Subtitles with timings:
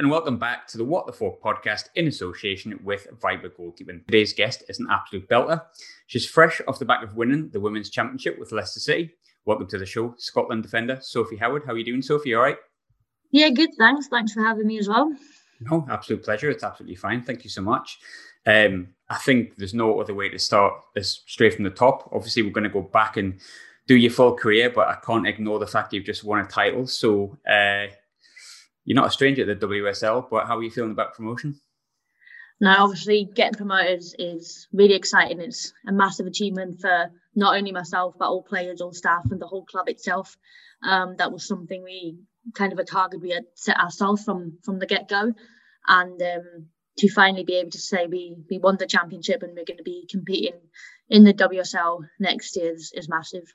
[0.00, 4.02] and welcome back to the What the Fork podcast in association with Viper Goalkeeping.
[4.06, 5.60] Today's guest is an absolute belter.
[6.06, 9.10] She's fresh off the back of winning the Women's Championship with Leicester City.
[9.44, 11.64] Welcome to the show, Scotland defender Sophie Howard.
[11.66, 12.34] How are you doing, Sophie?
[12.34, 12.56] All right?
[13.30, 13.68] Yeah, good.
[13.76, 14.08] Thanks.
[14.08, 15.14] Thanks for having me as well.
[15.70, 16.48] No, absolute pleasure.
[16.48, 17.22] It's absolutely fine.
[17.22, 17.98] Thank you so much.
[18.46, 22.08] Um, I think there's no other way to start as straight from the top.
[22.10, 23.38] Obviously, we're going to go back and
[23.86, 26.86] do your full career, but I can't ignore the fact you've just won a title.
[26.86, 27.88] So, uh,
[28.90, 31.54] you're not a stranger to the WSL, but how are you feeling about promotion?
[32.60, 35.40] Now, obviously, getting promoted is really exciting.
[35.40, 39.46] It's a massive achievement for not only myself, but all players, all staff, and the
[39.46, 40.36] whole club itself.
[40.82, 42.18] Um, that was something we
[42.56, 45.34] kind of a target we had set ourselves from from the get go,
[45.86, 46.66] and um,
[46.98, 49.84] to finally be able to say we we won the championship and we're going to
[49.84, 50.58] be competing
[51.08, 53.54] in the WSL next year is, is massive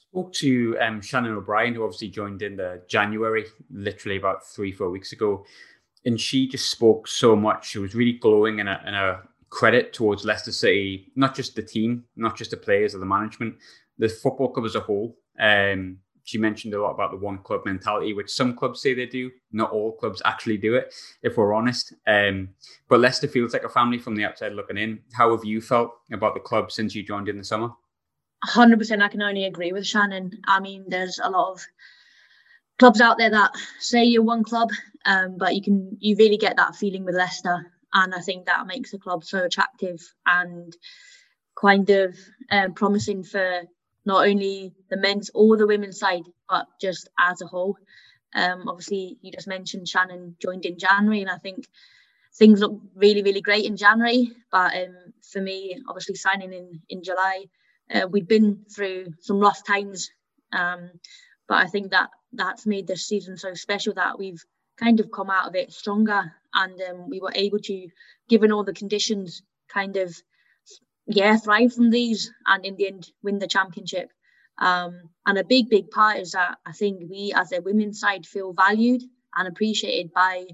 [0.00, 4.90] spoke to um, Shannon O'Brien, who obviously joined in the January, literally about three, four
[4.90, 5.44] weeks ago.
[6.04, 7.68] And she just spoke so much.
[7.68, 11.62] She was really glowing and a, and a credit towards Leicester City, not just the
[11.62, 13.54] team, not just the players or the management,
[13.98, 15.16] the football club as a whole.
[15.38, 19.06] Um, she mentioned a lot about the one club mentality, which some clubs say they
[19.06, 19.30] do.
[19.52, 21.94] Not all clubs actually do it, if we're honest.
[22.06, 22.50] Um,
[22.88, 25.00] but Leicester feels like a family from the outside looking in.
[25.12, 27.70] How have you felt about the club since you joined in the summer?
[28.46, 30.32] 100% I can only agree with Shannon.
[30.46, 31.66] I mean, there's a lot of
[32.78, 34.70] clubs out there that say you're one club,
[35.04, 38.66] um, but you can you really get that feeling with Leicester, and I think that
[38.66, 40.76] makes the club so attractive and
[41.54, 42.16] kind of
[42.50, 43.62] um, promising for
[44.04, 47.76] not only the men's or the women's side, but just as a whole.
[48.34, 51.68] Um, obviously, you just mentioned Shannon joined in January, and I think
[52.34, 54.32] things look really, really great in January.
[54.50, 54.96] But um,
[55.30, 57.44] for me, obviously signing in in July
[57.94, 60.10] uh, we'd been through some rough times,
[60.52, 60.90] um,
[61.48, 64.42] but I think that that's made this season so special that we've
[64.78, 67.88] kind of come out of it stronger, and um, we were able to,
[68.28, 70.14] given all the conditions, kind of
[71.06, 74.10] yeah thrive from these, and in the end win the championship.
[74.58, 78.26] Um, and a big, big part is that I think we, as a women's side,
[78.26, 79.02] feel valued
[79.34, 80.46] and appreciated by,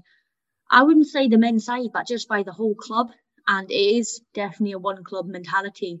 [0.71, 3.11] I wouldn't say the men's side, but just by the whole club.
[3.47, 5.99] And it is definitely a one club mentality.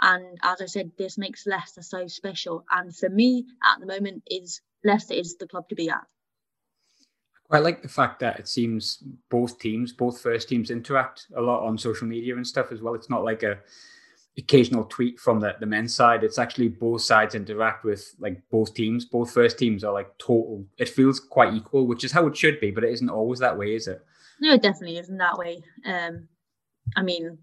[0.00, 2.64] And as I said, this makes Leicester so special.
[2.70, 6.06] And for me, at the moment, is Leicester is the club to be at.
[7.50, 11.64] I like the fact that it seems both teams, both first teams, interact a lot
[11.64, 12.94] on social media and stuff as well.
[12.94, 13.58] It's not like a
[14.38, 16.24] occasional tweet from the, the men's side.
[16.24, 19.04] It's actually both sides interact with like both teams.
[19.04, 20.66] Both first teams are like total.
[20.76, 23.56] It feels quite equal, which is how it should be, but it isn't always that
[23.56, 24.04] way, is it?
[24.40, 25.62] No, it definitely isn't that way.
[25.86, 26.28] Um,
[26.96, 27.38] I mean,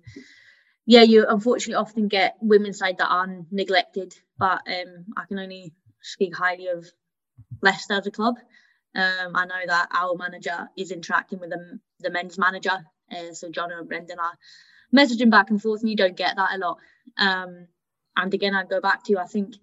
[0.85, 5.73] yeah, you unfortunately often get women's side that are neglected, but um, I can only
[6.01, 6.85] speak highly of
[7.61, 8.35] Leicester as a club.
[8.95, 13.49] Um, I know that our manager is interacting with the, the men's manager, uh, so
[13.49, 14.33] John and Brendan are
[14.93, 16.77] messaging back and forth, and you don't get that a lot.
[17.17, 17.67] Um,
[18.16, 19.55] and again, I go back to I think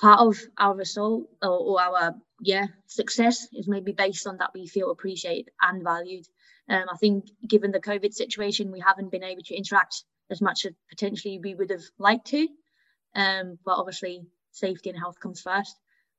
[0.00, 4.66] part of our result or, or, our yeah success is maybe based on that we
[4.66, 6.26] feel appreciated and valued.
[6.68, 10.64] Um, I think given the COVID situation, we haven't been able to interact as much
[10.64, 12.48] as potentially we would have liked to.
[13.14, 15.76] Um, but obviously, safety and health comes first.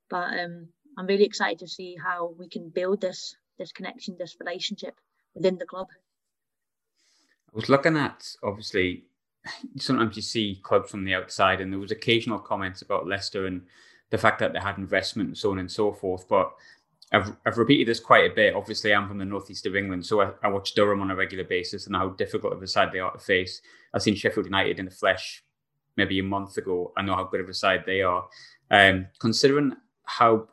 [0.09, 0.67] But um,
[0.97, 4.99] I'm really excited to see how we can build this this connection, this relationship
[5.35, 5.87] within the club.
[7.53, 9.05] I was looking at obviously
[9.77, 13.63] sometimes you see clubs from the outside, and there was occasional comments about Leicester and
[14.09, 16.27] the fact that they had investment and so on and so forth.
[16.27, 16.51] But
[17.11, 18.55] I've, I've repeated this quite a bit.
[18.55, 21.43] Obviously, I'm from the northeast of England, so I, I, watch Durham on a regular
[21.43, 23.61] basis and how difficult of a side they are to face.
[23.93, 25.43] I've seen Sheffield United in the flesh
[25.97, 26.93] maybe a month ago.
[26.95, 28.25] I know how good of a side they are.
[28.69, 29.73] Um, considering
[30.05, 30.47] how,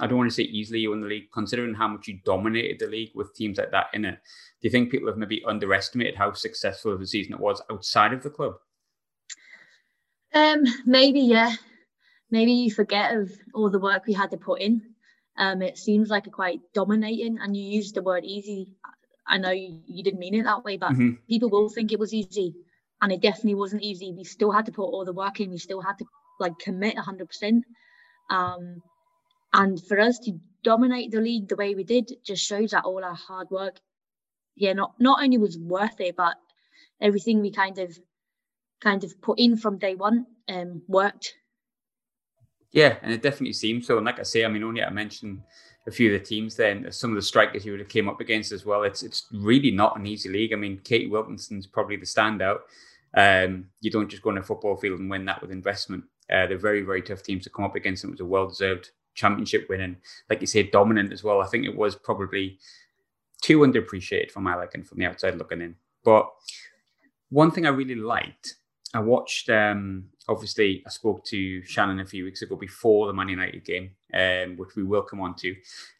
[0.00, 2.78] I don't want to say easily you won the league, considering how much you dominated
[2.78, 6.16] the league with teams like that in it, do you think people have maybe underestimated
[6.16, 8.54] how successful of a season it was outside of the club?
[10.32, 11.54] Um, maybe, yeah.
[12.30, 14.93] Maybe you forget of all the work we had to put in
[15.36, 18.74] um, it seems like a quite dominating, and you used the word easy.
[19.26, 21.12] I know you, didn't mean it that way, but mm-hmm.
[21.28, 22.54] people will think it was easy,
[23.02, 24.12] and it definitely wasn't easy.
[24.12, 25.50] We still had to put all the work in.
[25.50, 26.04] We still had to
[26.40, 27.62] like commit 100%.
[28.30, 28.82] Um,
[29.52, 30.32] and for us to
[30.62, 33.78] dominate the league the way we did just shows that all our hard work,
[34.56, 36.36] yeah, not not only was worth it, but
[37.00, 37.96] everything we kind of
[38.80, 41.34] kind of put in from day one um, worked
[42.74, 43.96] yeah, and it definitely seems so.
[43.96, 45.40] And like I say, I mean, only I mentioned
[45.86, 48.20] a few of the teams then, some of the strikers you would have came up
[48.20, 48.82] against as well.
[48.82, 50.52] It's it's really not an easy league.
[50.52, 52.58] I mean, Katie Wilkinson's probably the standout.
[53.16, 56.02] Um, you don't just go on a football field and win that with investment.
[56.28, 58.48] Uh, they're very, very tough teams to come up against, and it was a well
[58.48, 59.96] deserved championship win and,
[60.28, 61.40] like you say, dominant as well.
[61.40, 62.58] I think it was probably
[63.40, 65.76] too underappreciated for my liking from the outside looking in.
[66.02, 66.28] But
[67.28, 68.56] one thing I really liked,
[68.92, 69.48] I watched.
[69.48, 73.90] Um, obviously, I spoke to Shannon a few weeks ago before the Man United game,
[74.12, 75.54] um, which we will come on to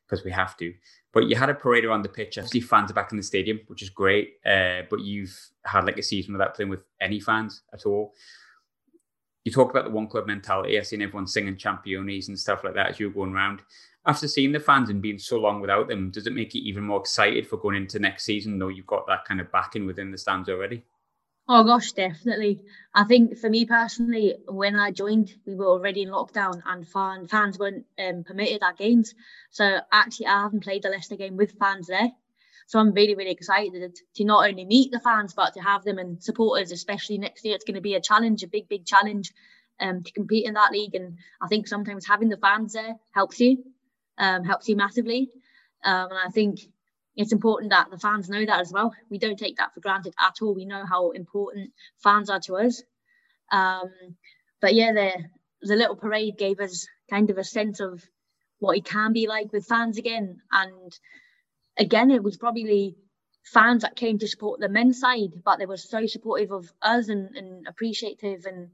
[0.06, 0.72] because we have to.
[1.12, 2.38] But you had a parade around the pitch.
[2.46, 4.34] See fans are back in the stadium, which is great.
[4.44, 8.12] Uh, but you've had like a season without playing with any fans at all.
[9.44, 10.78] You talked about the one club mentality.
[10.78, 13.60] I've seen everyone singing Championes and stuff like that as you were going around.
[14.06, 16.84] After seeing the fans and being so long without them, does it make you even
[16.84, 20.10] more excited for going into next season, though you've got that kind of backing within
[20.10, 20.82] the stands already?
[21.46, 22.60] Oh gosh, definitely.
[22.94, 27.26] I think for me personally, when I joined, we were already in lockdown and fan,
[27.28, 29.14] fans weren't um, permitted at games.
[29.50, 32.10] So actually, I haven't played the Leicester game with fans there.
[32.66, 35.98] So I'm really, really excited to not only meet the fans, but to have them
[35.98, 37.54] and supporters, especially next year.
[37.54, 39.30] It's going to be a challenge, a big, big challenge
[39.80, 40.94] um, to compete in that league.
[40.94, 43.62] And I think sometimes having the fans there helps you,
[44.16, 45.28] um, helps you massively.
[45.84, 46.60] Um, and I think
[47.16, 48.94] it's important that the fans know that as well.
[49.08, 50.54] We don't take that for granted at all.
[50.54, 51.72] We know how important
[52.02, 52.82] fans are to us.
[53.52, 53.90] Um,
[54.60, 55.10] but yeah, the
[55.62, 58.02] the little parade gave us kind of a sense of
[58.58, 60.40] what it can be like with fans again.
[60.50, 60.92] And
[61.78, 62.96] again, it was probably
[63.44, 67.08] fans that came to support the men's side, but they were so supportive of us
[67.08, 68.70] and, and appreciative and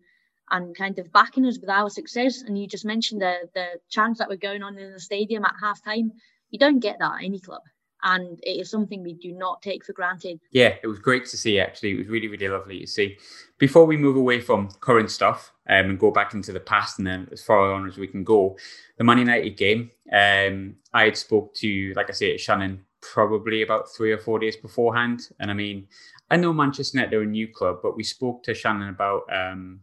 [0.53, 2.43] and kind of backing us with our success.
[2.43, 5.55] And you just mentioned the the chants that were going on in the stadium at
[5.63, 6.13] halftime.
[6.49, 7.63] You don't get that at any club
[8.03, 10.41] and it is something we do not take for granted.
[10.51, 11.61] Yeah, it was great to see.
[11.61, 13.19] Actually, it was really, really lovely to see.
[13.59, 17.07] Before we move away from current stuff um, and go back into the past, and
[17.07, 18.57] then as far on as we can go,
[18.99, 19.91] the Man United game.
[20.13, 24.57] Um, I had spoke to, like I say, Shannon probably about three or four days
[24.57, 25.87] beforehand, and I mean,
[26.31, 29.81] I know Manchester United are a new club, but we spoke to Shannon about um,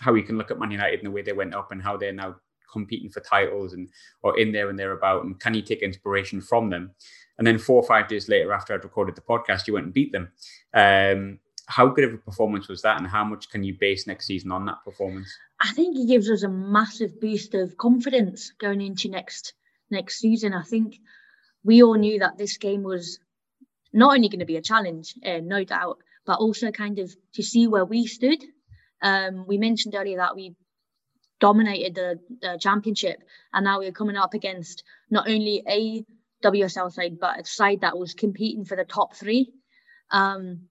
[0.00, 1.96] how we can look at Man United and the way they went up and how
[1.96, 2.36] they're now
[2.72, 3.88] competing for titles and
[4.22, 6.90] or in there and thereabout, and can you take inspiration from them?
[7.38, 9.94] And then four or five days later, after I'd recorded the podcast, you went and
[9.94, 10.32] beat them.
[10.72, 14.26] Um, how good of a performance was that, and how much can you base next
[14.26, 15.28] season on that performance?
[15.60, 19.54] I think it gives us a massive boost of confidence going into next
[19.90, 20.54] next season.
[20.54, 20.96] I think
[21.64, 23.18] we all knew that this game was
[23.92, 27.42] not only going to be a challenge, uh, no doubt, but also kind of to
[27.42, 28.42] see where we stood.
[29.02, 30.54] Um, we mentioned earlier that we
[31.40, 33.22] dominated the, the championship,
[33.52, 36.04] and now we're coming up against not only a
[36.42, 39.52] WSL side, but a side that was competing for the top three.
[40.10, 40.68] Um,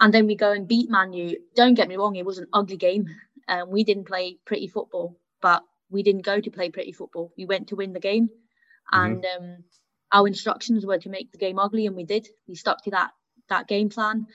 [0.00, 1.34] and then we go and beat Manu.
[1.56, 3.06] Don't get me wrong, it was an ugly game.
[3.48, 7.32] Um, we didn't play pretty football, but we didn't go to play pretty football.
[7.36, 9.04] We went to win the game, mm-hmm.
[9.04, 9.64] and um,
[10.12, 12.28] our instructions were to make the game ugly, and we did.
[12.46, 13.10] We stuck to that
[13.48, 14.26] that game plan,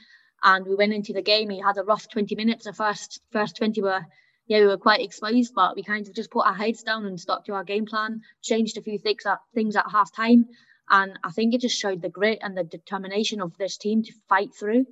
[0.44, 1.50] and we went into the game.
[1.50, 2.65] We had a rough 20 minutes.
[2.65, 4.06] The first first 20 were
[4.47, 7.19] yeah, we were quite exposed, but we kind of just put our heads down and
[7.19, 8.21] stuck to our game plan.
[8.41, 10.47] Changed a few things at things at half time,
[10.89, 14.13] and I think it just showed the grit and the determination of this team to
[14.30, 14.85] fight through.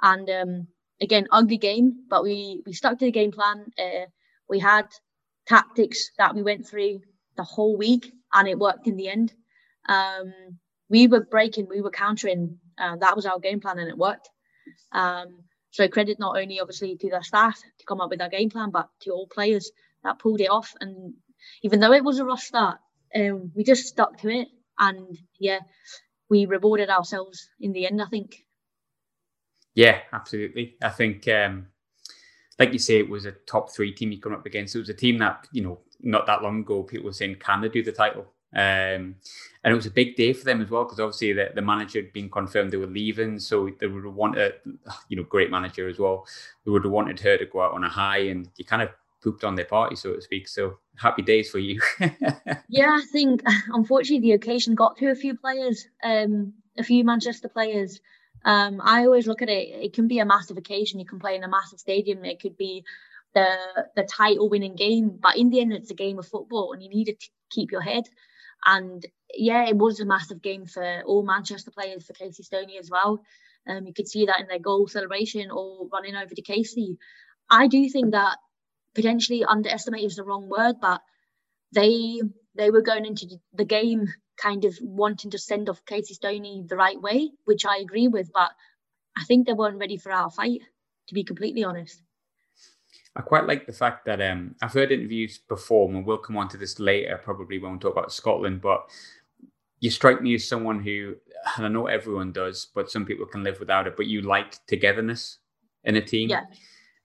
[0.00, 0.66] And um,
[1.00, 3.66] again, ugly game, but we we stuck to the game plan.
[3.78, 4.06] Uh,
[4.48, 4.86] we had
[5.46, 7.00] tactics that we went through
[7.36, 9.32] the whole week, and it worked in the end.
[9.88, 10.32] Um,
[10.88, 12.58] we were breaking, we were countering.
[12.78, 14.28] Uh, that was our game plan, and it worked.
[14.92, 18.50] Um, so credit not only obviously to the staff to come up with our game
[18.50, 19.70] plan, but to all players
[20.04, 20.72] that pulled it off.
[20.80, 21.14] And
[21.62, 22.78] even though it was a rough start,
[23.14, 25.60] um, we just stuck to it and yeah,
[26.28, 28.02] we rewarded ourselves in the end.
[28.02, 28.44] I think.
[29.74, 30.76] Yeah, absolutely.
[30.82, 31.66] I think, um,
[32.60, 34.76] like you say, it was a top three team you come up against.
[34.76, 37.60] It was a team that you know not that long ago people were saying can
[37.60, 38.26] they do the title.
[38.56, 39.16] Um,
[39.64, 42.00] and it was a big day for them as well because obviously the, the manager
[42.00, 44.54] had been confirmed they were leaving, so they would have wanted,
[45.08, 46.24] you know, great manager as well.
[46.64, 48.90] They would have wanted her to go out on a high, and you kind of
[49.24, 50.46] pooped on their party, so to speak.
[50.46, 51.80] So happy days for you.
[52.68, 57.48] yeah, I think unfortunately the occasion got to a few players, um, a few Manchester
[57.48, 58.00] players.
[58.44, 59.68] Um, I always look at it.
[59.68, 61.00] It can be a massive occasion.
[61.00, 62.24] You can play in a massive stadium.
[62.24, 62.84] It could be
[63.34, 63.56] the
[63.96, 66.90] the title winning game, but in the end, it's a game of football, and you
[66.90, 67.16] need to
[67.50, 68.04] keep your head.
[68.66, 69.04] And
[69.34, 73.20] yeah, it was a massive game for all Manchester players, for Casey Stoney as well.
[73.66, 76.98] Um, you could see that in their goal celebration or running over to Casey.
[77.50, 78.36] I do think that
[78.94, 81.00] potentially underestimate is the wrong word, but
[81.72, 82.20] they
[82.54, 86.76] they were going into the game kind of wanting to send off Casey Stoney the
[86.76, 88.50] right way, which I agree with, but
[89.16, 90.60] I think they weren't ready for our fight,
[91.08, 92.00] to be completely honest.
[93.16, 96.48] I quite like the fact that um, I've heard interviews before, and we'll come on
[96.48, 98.88] to this later, probably when we talk about Scotland, but
[99.78, 101.14] you strike me as someone who,
[101.56, 104.64] and I know everyone does, but some people can live without it, but you like
[104.66, 105.38] togetherness
[105.84, 106.30] in a team.
[106.30, 106.44] Yeah.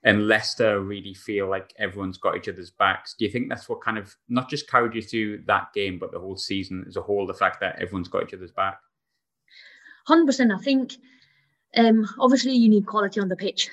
[0.03, 3.15] And Leicester really feel like everyone's got each other's backs.
[3.17, 6.11] Do you think that's what kind of not just carried you through that game, but
[6.11, 7.27] the whole season as a whole?
[7.27, 8.79] The fact that everyone's got each other's back.
[10.07, 10.51] Hundred percent.
[10.53, 10.93] I think
[11.75, 13.69] um, obviously you need quality on the pitch,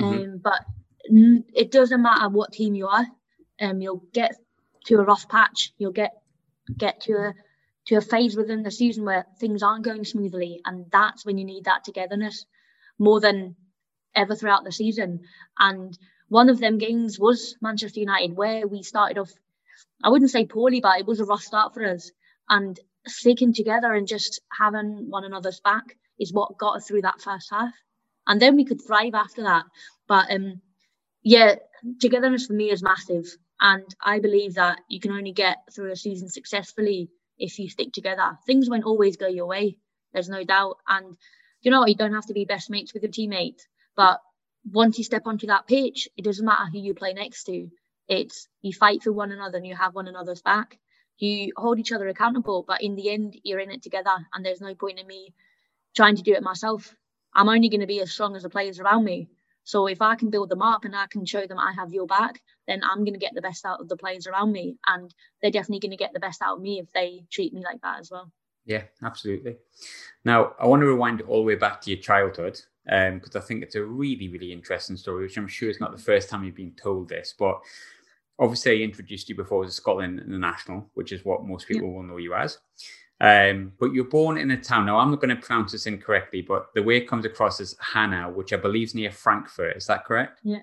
[0.00, 0.36] um, mm-hmm.
[0.38, 0.60] but
[1.54, 3.06] it doesn't matter what team you are.
[3.60, 4.34] Um, you'll get
[4.86, 5.72] to a rough patch.
[5.78, 6.12] You'll get
[6.76, 7.34] get to a
[7.86, 11.44] to a phase within the season where things aren't going smoothly, and that's when you
[11.44, 12.46] need that togetherness
[12.98, 13.54] more than
[14.18, 15.20] ever throughout the season.
[15.58, 15.96] And
[16.28, 19.32] one of them games was Manchester United, where we started off,
[20.02, 22.10] I wouldn't say poorly, but it was a rough start for us.
[22.48, 27.20] And sticking together and just having one another's back is what got us through that
[27.20, 27.72] first half.
[28.26, 29.64] And then we could thrive after that.
[30.06, 30.60] But um,
[31.22, 31.56] yeah,
[32.00, 33.26] togetherness for me is massive.
[33.60, 37.92] And I believe that you can only get through a season successfully if you stick
[37.92, 38.38] together.
[38.46, 39.78] Things won't always go your way,
[40.12, 40.76] there's no doubt.
[40.88, 41.16] And
[41.62, 43.66] you know, you don't have to be best mates with your teammates.
[43.98, 44.20] But
[44.64, 47.68] once you step onto that pitch, it doesn't matter who you play next to.
[48.06, 50.78] It's you fight for one another and you have one another's back.
[51.18, 54.14] You hold each other accountable, but in the end, you're in it together.
[54.32, 55.34] And there's no point in me
[55.96, 56.94] trying to do it myself.
[57.34, 59.30] I'm only going to be as strong as the players around me.
[59.64, 62.06] So if I can build them up and I can show them I have your
[62.06, 64.76] back, then I'm going to get the best out of the players around me.
[64.86, 65.12] And
[65.42, 67.80] they're definitely going to get the best out of me if they treat me like
[67.80, 68.30] that as well.
[68.64, 69.56] Yeah, absolutely.
[70.24, 73.44] Now, I want to rewind all the way back to your childhood because um, I
[73.44, 76.44] think it's a really, really interesting story, which I'm sure is not the first time
[76.44, 77.34] you've been told this.
[77.38, 77.60] But
[78.38, 81.94] obviously, I introduced you before as a Scotland international, which is what most people yeah.
[81.94, 82.58] will know you as.
[83.20, 84.86] Um, but you're born in a town.
[84.86, 87.76] Now, I'm not going to pronounce this incorrectly, but the way it comes across is
[87.80, 89.76] Hanau, which I believe is near Frankfurt.
[89.76, 90.40] Is that correct?
[90.44, 90.60] Yeah,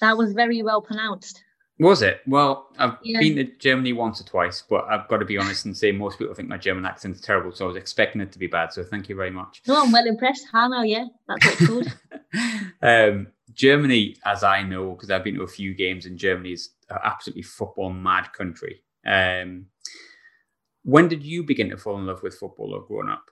[0.00, 1.44] that was very well pronounced.
[1.78, 2.20] Was it?
[2.26, 3.18] Well, I've yeah.
[3.18, 6.18] been to Germany once or twice, but I've got to be honest and say most
[6.18, 8.72] people think my German accent's terrible, so I was expecting it to be bad.
[8.72, 9.62] So thank you very much.
[9.66, 10.46] No, I'm well impressed.
[10.52, 11.96] Hanau, yeah, that's what it's called.
[12.82, 16.70] um, Germany, as I know, because I've been to a few games in Germany, is
[16.90, 18.82] an absolutely football mad country.
[19.06, 19.66] Um,
[20.84, 23.24] when did you begin to fall in love with football or growing up?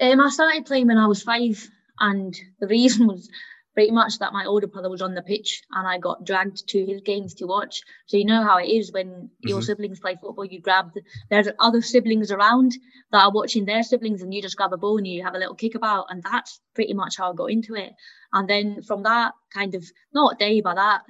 [0.00, 1.68] Um, I started playing when I was five,
[2.00, 3.28] and the reason was
[3.76, 6.86] pretty much that my older brother was on the pitch and I got dragged to
[6.86, 7.82] his games to watch.
[8.06, 9.48] So you know how it is when mm-hmm.
[9.48, 12.72] your siblings play football, you grab the, there's other siblings around
[13.12, 15.38] that are watching their siblings and you just grab a ball and you have a
[15.38, 17.92] little kick about and that's pretty much how I got into it.
[18.32, 21.02] And then from that kind of not day but that,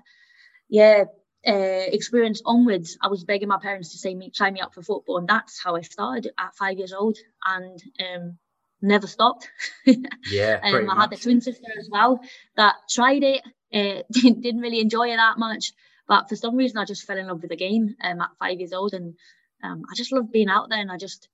[0.69, 1.05] yeah,
[1.47, 4.83] uh, experience onwards, I was begging my parents to say me sign me up for
[4.83, 7.17] football, and that's how I started at five years old.
[7.47, 8.39] And um,
[8.83, 9.49] never stopped.
[10.31, 12.21] Yeah, um, I had a twin sister as well
[12.57, 13.43] that tried it,
[13.75, 15.73] uh, didn't really enjoy it that much,
[16.09, 18.59] but for some reason I just fell in love with the game um, at five
[18.59, 19.15] years old, and
[19.63, 21.29] um, I just love being out there, and I just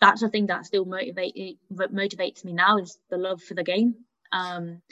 [0.00, 3.96] that's the thing that still motivate motivates me now is the love for the game.
[4.32, 4.82] Um,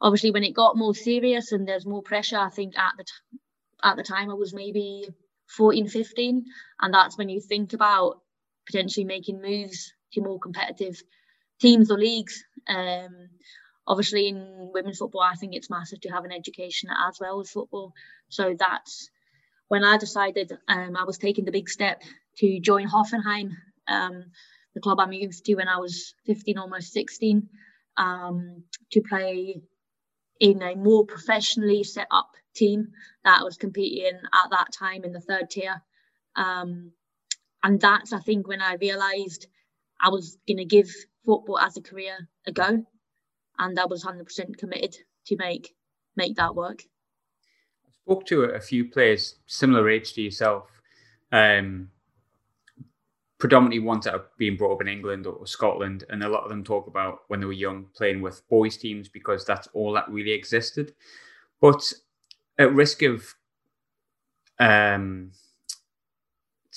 [0.00, 3.38] obviously, when it got more serious and there's more pressure, I think at the t-
[3.82, 5.08] at the time I was maybe
[5.48, 6.44] 14, 15,
[6.80, 8.20] and that's when you think about
[8.66, 11.02] potentially making moves to more competitive
[11.60, 12.44] teams or leagues.
[12.68, 13.28] Um,
[13.86, 17.50] obviously, in women's football, I think it's massive to have an education as well as
[17.50, 17.92] football.
[18.28, 19.10] So that's
[19.68, 22.02] when I decided um, I was taking the big step
[22.38, 23.50] to join Hoffenheim,
[23.88, 24.24] um,
[24.74, 27.48] the club I moved to when I was 15, almost 16,
[27.96, 29.62] um, to play
[30.38, 32.88] in a more professionally set up team
[33.24, 35.82] that was competing at that time in the third tier.
[36.36, 36.92] Um,
[37.62, 39.46] and that's, I think, when I realised
[40.00, 40.90] I was going to give
[41.26, 42.86] football as a career a go,
[43.58, 45.74] and I was 100% committed to make
[46.16, 46.84] make that work.
[47.86, 50.70] I spoke to a few players similar age to yourself,
[51.32, 51.90] um,
[53.38, 56.48] predominantly ones that have been brought up in England or Scotland, and a lot of
[56.48, 60.08] them talk about when they were young playing with boys' teams because that's all that
[60.08, 60.94] really existed.
[61.60, 61.92] But
[62.58, 63.34] at risk of
[64.58, 65.32] um,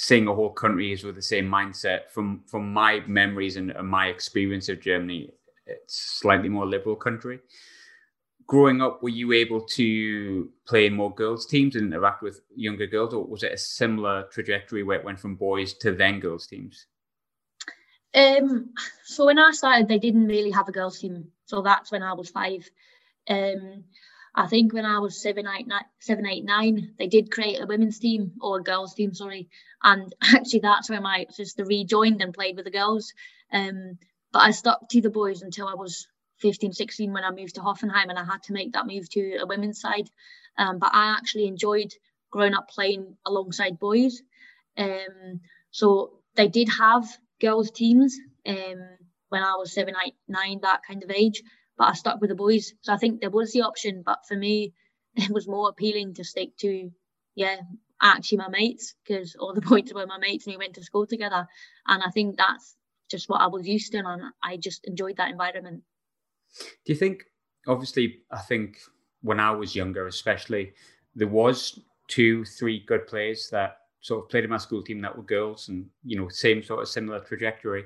[0.02, 2.10] seeing a whole country is with the same mindset.
[2.10, 5.30] From from my memories and, and my experience of Germany,
[5.66, 7.40] it's a slightly more liberal country.
[8.48, 12.88] Growing up, were you able to play in more girls' teams and interact with younger
[12.88, 16.48] girls, or was it a similar trajectory where it went from boys to then girls'
[16.48, 16.86] teams?
[18.16, 18.70] Um,
[19.04, 21.28] so when I started, they didn't really have a girls' team.
[21.46, 22.68] So that's when I was five.
[23.30, 23.84] Um,
[24.36, 27.66] I think when I was seven, eight, nine, seven, eight, nine, they did create a
[27.66, 29.50] women's team or a girls' team, sorry.
[29.84, 33.14] And actually, that's where my sister rejoined and played with the girls.
[33.52, 33.98] Um,
[34.32, 36.08] but I stuck to the boys until I was
[36.38, 39.38] 15, 16 when I moved to Hoffenheim and I had to make that move to
[39.38, 40.10] a women's side.
[40.58, 41.92] Um, but I actually enjoyed
[42.32, 44.22] growing up playing alongside boys.
[44.78, 47.06] Um, so they did have
[47.42, 48.88] girls' teams um,
[49.30, 51.42] when I was seven, eight, nine, that kind of age
[51.80, 52.74] but I stuck with the boys.
[52.82, 54.74] So I think there was the option, but for me,
[55.16, 56.92] it was more appealing to stick to,
[57.34, 57.56] yeah,
[58.02, 61.08] actually my mates because all the boys were my mates and we went to school
[61.08, 61.48] together.
[61.88, 62.76] And I think that's
[63.10, 65.82] just what I was used to, and I just enjoyed that environment.
[66.86, 67.24] Do you think?
[67.68, 68.78] Obviously, I think
[69.22, 70.74] when I was younger, especially,
[71.16, 75.16] there was two, three good players that sort of played in my school team that
[75.16, 77.86] were girls, and you know, same sort of similar trajectory.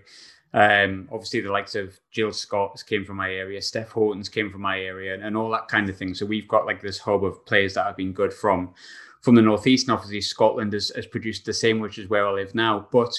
[0.54, 4.62] Um, obviously, the likes of Jill Scott came from my area, Steph Houghton's came from
[4.62, 6.14] my area, and, and all that kind of thing.
[6.14, 8.74] So we've got like this hub of players that have been good from
[9.22, 12.32] from the northeast, and obviously Scotland has, has produced the same, which is where I
[12.32, 12.88] live now.
[12.92, 13.14] But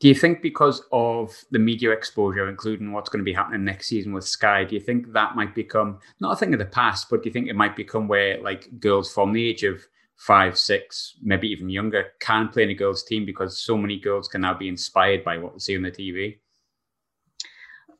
[0.00, 3.86] do you think because of the media exposure, including what's going to be happening next
[3.86, 7.08] season with Sky, do you think that might become not a thing of the past,
[7.08, 9.86] but do you think it might become where like girls from the age of
[10.26, 14.28] five, six, maybe even younger can play in a girls' team because so many girls
[14.28, 16.38] can now be inspired by what they see on the TV?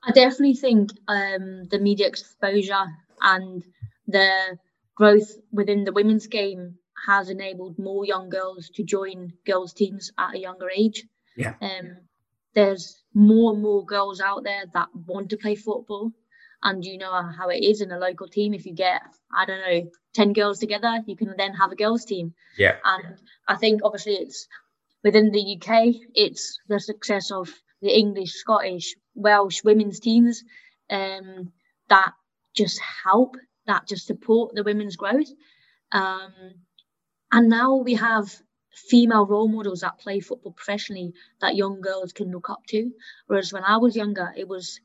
[0.05, 2.87] I definitely think um, the media exposure
[3.23, 3.65] and
[4.07, 4.57] the
[4.95, 6.77] growth within the women's game
[7.09, 11.05] has enabled more young girls to join girls' teams at a younger age.
[11.37, 11.55] Yeah.
[11.61, 11.97] Um,
[12.55, 16.13] there's more and more girls out there that want to play football.
[16.65, 18.55] And you know how it is in a local team.
[18.55, 19.03] If you get,
[19.37, 22.35] I don't know, 10 girls together, you can then have a girls' team.
[22.57, 22.77] Yeah.
[22.85, 23.17] And
[23.49, 24.47] I think obviously it's
[25.03, 27.51] within the UK, it's the success of
[27.81, 30.45] the English, Scottish, Welsh women's teams
[30.91, 31.53] um,
[31.89, 32.13] that
[32.55, 35.29] just help, that just support the women's growth.
[35.91, 36.33] Um,
[37.33, 38.31] and now we have
[38.73, 42.91] female role models that play football professionally that young girls can look up to.
[43.27, 44.81] Whereas when I was younger, it was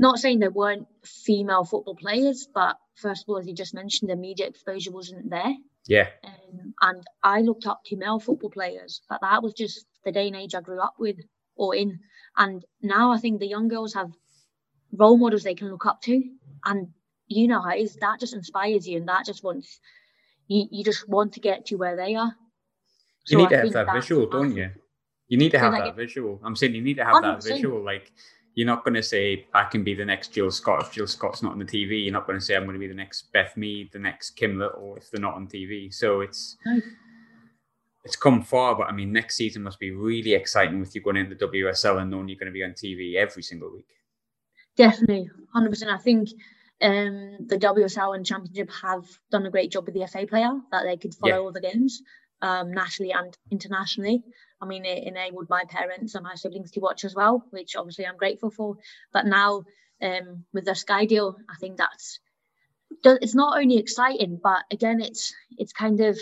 [0.00, 4.10] not saying there weren't female football players, but first of all, as you just mentioned,
[4.10, 5.54] the media exposure wasn't there.
[5.86, 6.08] Yeah.
[6.24, 10.26] Um, and I looked up to male football players, but that was just the day
[10.26, 11.16] and age I grew up with
[11.54, 11.98] or in.
[12.38, 14.10] And now I think the young girls have
[14.90, 16.22] role models they can look up to.
[16.64, 16.88] And
[17.28, 19.80] you know how it is, that just inspires you and that just wants
[20.48, 22.34] you, you just want to get to where they are.
[23.28, 24.70] You need to have that visual, don't you?
[25.28, 26.40] You need to have that visual.
[26.42, 27.22] I'm saying you need to have 100%.
[27.22, 27.84] that visual.
[27.84, 28.10] Like
[28.54, 31.42] you're not going to say I can be the next Jill Scott if Jill Scott's
[31.42, 32.04] not on the TV.
[32.04, 34.30] You're not going to say I'm going to be the next Beth Mead, the next
[34.30, 35.92] Kim Little if they're not on TV.
[35.92, 36.80] So it's no.
[38.04, 41.16] it's come far, but I mean next season must be really exciting with you going
[41.16, 43.88] into the WSL and knowing you're going to be on TV every single week.
[44.76, 45.90] Definitely, hundred percent.
[45.90, 46.30] I think
[46.82, 50.84] um, the WSL and Championship have done a great job with the FA player that
[50.84, 51.38] they could follow yeah.
[51.38, 52.02] all the games
[52.42, 54.22] um, nationally and internationally.
[54.60, 58.06] I mean, it enabled my parents and my siblings to watch as well, which obviously
[58.06, 58.76] I'm grateful for.
[59.12, 59.64] But now,
[60.02, 62.20] um, with the Sky deal, I think that's
[63.04, 66.18] it's not only exciting, but again, it's it's kind of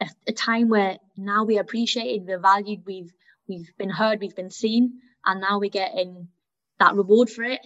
[0.00, 3.12] a, a time where now we appreciate the value we've
[3.48, 6.28] we've been heard, we've been seen, and now we're getting
[6.78, 7.60] that reward for it.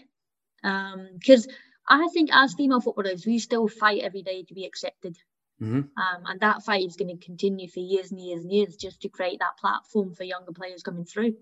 [0.62, 1.54] Because um,
[1.88, 5.16] I think as female footballers, we still fight every day to be accepted.
[5.60, 5.76] Mm-hmm.
[5.76, 9.00] Um, and that fight is going to continue for years and years and years just
[9.02, 11.34] to create that platform for younger players coming through.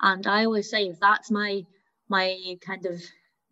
[0.00, 1.64] And I always say, if that's my
[2.08, 3.02] my kind of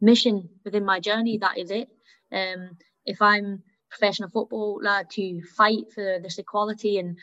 [0.01, 1.89] mission within my journey, that is it.
[2.33, 7.19] Um, if I'm professional footballer to fight for this equality and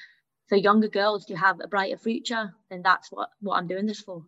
[0.47, 4.01] for younger girls to have a brighter future, then that's what what I'm doing this
[4.01, 4.23] for.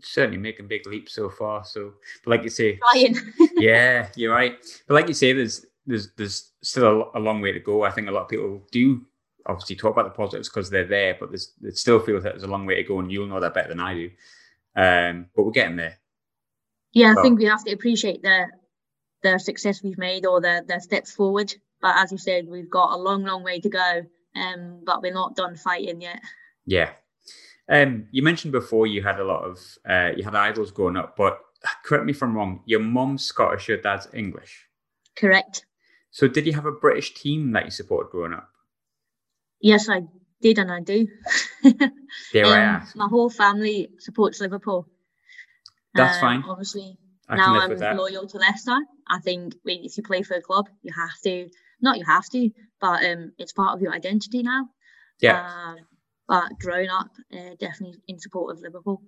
[0.00, 1.64] certainly making big leaps so far.
[1.64, 2.78] So, but like you say,
[3.56, 4.56] yeah, you're right.
[4.86, 7.82] But like you say, there's there's there's still a, a, long way to go.
[7.82, 9.04] I think a lot of people do
[9.46, 12.42] obviously talk about the positives because they're there, but there's it still feels that there's
[12.42, 14.10] a long way to go, and you'll know that better than I do.
[14.76, 15.98] Um, but we're getting there.
[16.92, 18.46] Yeah, I think we have to appreciate the
[19.22, 21.54] the success we've made or the the steps forward.
[21.80, 24.02] But as you said, we've got a long, long way to go.
[24.36, 26.20] Um, but we're not done fighting yet.
[26.66, 26.90] Yeah.
[27.68, 31.16] Um, you mentioned before you had a lot of uh, you had idols growing up,
[31.16, 31.40] but
[31.84, 32.62] correct me if I'm wrong.
[32.66, 34.68] Your mom's Scottish, your dad's English.
[35.16, 35.64] Correct.
[36.10, 38.48] So, did you have a British team that you supported growing up?
[39.60, 40.02] Yes, I
[40.40, 41.06] did, and I do.
[42.32, 42.96] There um, I ask.
[42.96, 44.86] My whole family supports Liverpool.
[45.94, 46.42] That's uh, fine.
[46.46, 46.96] Obviously,
[47.28, 48.76] I now I'm loyal to Leicester.
[49.06, 51.48] I think if you play for a club, you have to.
[51.80, 54.68] Not you have to, but um, it's part of your identity now.
[55.20, 55.46] Yeah.
[55.46, 55.74] Uh,
[56.26, 59.02] but growing up, uh, definitely in support of Liverpool.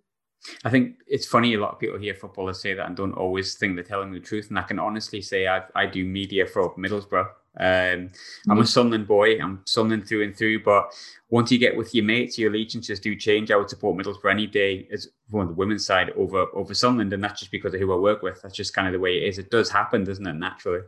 [0.64, 1.55] I think it's funny.
[1.55, 4.20] A lot of people hear footballers say that and don't always think they're telling the
[4.20, 4.48] truth.
[4.48, 7.29] And I can honestly say I I do media for Middlesbrough.
[7.59, 8.11] Um,
[8.48, 8.66] I'm a mm.
[8.66, 9.38] Sunderland boy.
[9.40, 10.62] I'm Sunderland through and through.
[10.62, 10.94] But
[11.31, 13.50] once you get with your mates, your allegiances do change.
[13.50, 17.22] I would support Middlesbrough any day as on the women's side over over Sunderland, and
[17.22, 18.40] that's just because of who I work with.
[18.42, 19.38] That's just kind of the way it is.
[19.38, 20.35] It does happen, doesn't it?
[20.35, 20.83] Naturally.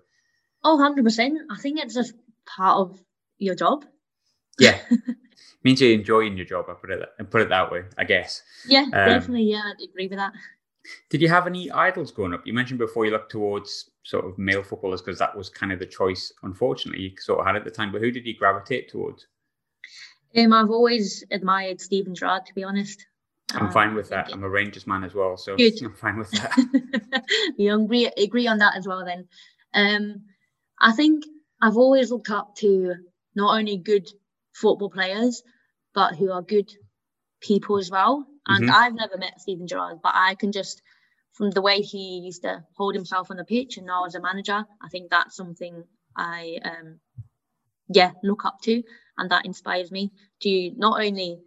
[0.64, 1.38] Oh, 100 percent.
[1.50, 2.14] I think it's just
[2.46, 2.98] part of
[3.38, 3.84] your job.
[4.58, 4.78] Yeah.
[5.64, 6.66] means you're enjoying your job.
[6.68, 7.84] I put it and put it that way.
[7.98, 8.42] I guess.
[8.66, 9.44] Yeah, um, definitely.
[9.44, 10.32] Yeah, I agree with that.
[11.10, 12.46] Did you have any idols growing up?
[12.46, 15.78] You mentioned before you looked towards sort of male footballers because that was kind of
[15.78, 17.92] the choice, unfortunately, you sort of had at the time.
[17.92, 19.26] But who did you gravitate towards?
[20.36, 23.06] Um, I've always admired Steven Gerrard, to be honest.
[23.54, 24.32] I'm um, fine with that.
[24.32, 25.74] I'm a Rangers man as well, so good.
[25.82, 27.24] I'm fine with that.
[27.58, 29.04] we agree, agree on that as well.
[29.04, 29.28] Then,
[29.74, 30.22] um,
[30.80, 31.24] I think
[31.60, 32.94] I've always looked up to
[33.34, 34.08] not only good
[34.54, 35.42] football players,
[35.94, 36.70] but who are good
[37.40, 38.26] people as well.
[38.46, 38.74] And mm-hmm.
[38.74, 40.82] I've never met Steven Gerrard, but I can just,
[41.32, 44.20] from the way he used to hold himself on the pitch and now as a
[44.20, 45.84] manager, I think that's something
[46.16, 47.00] I, um,
[47.88, 48.82] yeah, look up to.
[49.18, 50.10] And that inspires me
[50.42, 51.38] to not only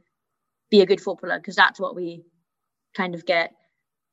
[0.69, 2.23] be a good footballer, because that's what we
[2.95, 3.51] kind of get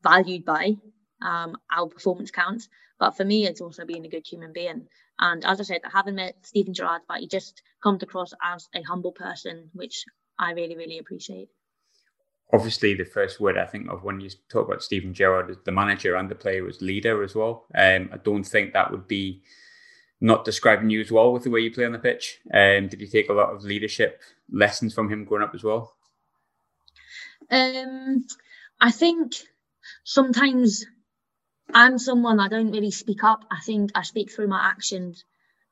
[0.02, 0.76] valued by.
[1.22, 2.68] Um, our performance counts.
[2.98, 4.86] But for me, it's also being a good human being.
[5.18, 8.68] And as I said, I haven't met Steven Gerrard, but he just comes across as
[8.74, 10.04] a humble person, which
[10.38, 11.48] I really, really appreciate
[12.52, 16.16] obviously the first word I think of when you talk about Steven Gerrard the manager
[16.16, 17.64] and the player was leader as well.
[17.74, 19.42] Um, I don't think that would be
[20.20, 22.38] not describing you as well with the way you play on the pitch.
[22.52, 25.94] Um, did you take a lot of leadership lessons from him growing up as well?
[27.50, 28.24] Um,
[28.80, 29.32] I think
[30.04, 30.86] sometimes
[31.74, 33.44] I'm someone I don't really speak up.
[33.50, 35.24] I think I speak through my actions,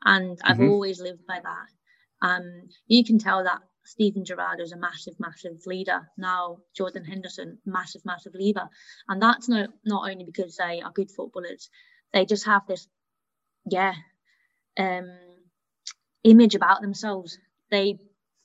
[0.05, 0.71] and I've mm-hmm.
[0.71, 2.27] always lived by that.
[2.27, 6.09] Um, you can tell that Steven Gerrard is a massive, massive leader.
[6.17, 8.69] Now Jordan Henderson, massive, massive leader.
[9.09, 11.71] And that's not not only because they are good footballers,
[12.13, 12.87] they just have this,
[13.67, 13.95] yeah,
[14.79, 15.11] um,
[16.25, 17.39] image about themselves.
[17.71, 17.99] They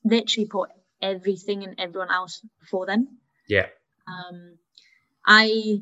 [0.04, 0.70] literally put
[1.02, 3.20] everything and everyone else before them.
[3.48, 3.68] Yeah.
[4.08, 4.58] Um,
[5.26, 5.82] I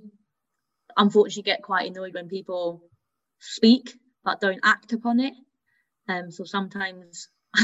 [0.97, 2.82] unfortunately get quite annoyed when people
[3.39, 5.34] speak but don't act upon it.
[6.08, 7.27] Um, so sometimes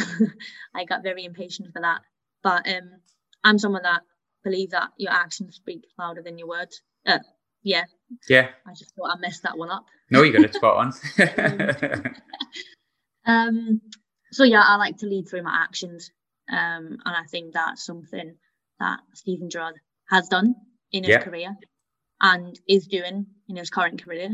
[0.75, 2.01] I got very impatient for that.
[2.43, 3.01] But um,
[3.43, 4.01] I'm someone that
[4.43, 6.81] believe that your actions speak louder than your words.
[7.05, 7.19] Uh,
[7.63, 7.83] yeah.
[8.27, 8.49] Yeah.
[8.65, 9.85] I just thought I messed that one up.
[10.09, 12.13] No, you got it spot on.
[13.25, 13.81] um,
[14.31, 16.11] so yeah, I like to lead through my actions,
[16.51, 18.35] um, and I think that's something
[18.79, 19.75] that Steven Gerrard
[20.09, 20.55] has done
[20.91, 21.21] in his yeah.
[21.21, 21.55] career
[22.21, 24.29] and is doing in his current career.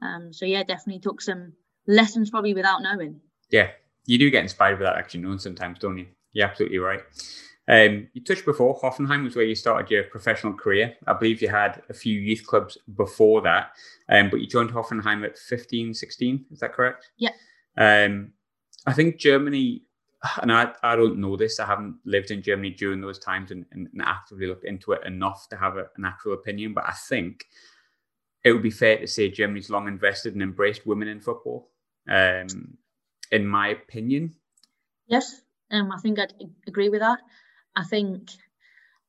[0.00, 1.52] Um, so yeah, definitely took some
[1.86, 3.20] lessons probably without knowing.
[3.50, 3.70] Yeah,
[4.06, 6.06] you do get inspired by that action known sometimes, don't you?
[6.32, 7.00] You're absolutely right.
[7.68, 10.94] Um, you touched before, Hoffenheim was where you started your professional career.
[11.06, 13.70] I believe you had a few youth clubs before that,
[14.08, 16.46] um, but you joined Hoffenheim at 15, 16.
[16.50, 17.10] Is that correct?
[17.18, 17.30] Yeah.
[17.76, 18.32] Um,
[18.86, 19.84] I think Germany,
[20.40, 23.66] and I, I don't know this, I haven't lived in Germany during those times and,
[23.72, 26.92] and, and actively looked into it enough to have a, an actual opinion, but I
[26.92, 27.44] think
[28.44, 31.68] it would be fair to say Germany's long invested and embraced women in football.
[32.08, 32.78] Um,
[33.32, 34.34] in my opinion.
[35.08, 36.34] Yes, um, I think I'd
[36.68, 37.18] agree with that.
[37.74, 38.28] I think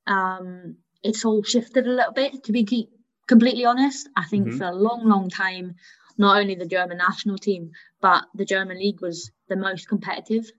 [0.08, 2.90] um, it's all shifted a little bit, to be
[3.28, 4.10] completely honest.
[4.16, 4.58] I think mm-hmm.
[4.58, 5.76] for a long, long time,
[6.18, 7.72] not only the German national team,
[8.02, 10.50] but the German league was the most competitive.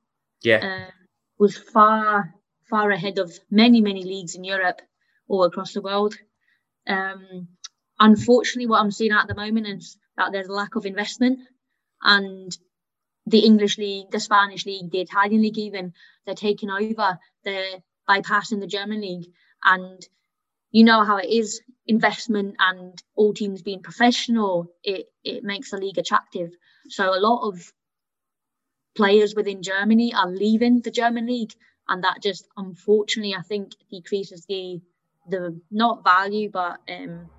[0.45, 0.87] Yeah.
[0.87, 0.91] Uh,
[1.39, 2.35] was far,
[2.69, 4.81] far ahead of many, many leagues in Europe
[5.27, 6.15] or across the world.
[6.87, 7.49] Um,
[7.99, 11.41] unfortunately, what I'm seeing at the moment is that there's a lack of investment
[12.03, 12.57] and
[13.27, 15.95] the English league, the Spanish league, the Italian league, even
[16.27, 19.27] they're taking over, they're bypassing the German league.
[19.65, 20.07] And
[20.71, 25.79] you know how it is investment and all teams being professional, it, it makes the
[25.79, 26.51] league attractive.
[26.89, 27.73] So a lot of
[28.95, 31.53] players within Germany are leaving the German league.
[31.89, 34.81] And that just unfortunately I think decreases the
[35.29, 37.31] the not value but um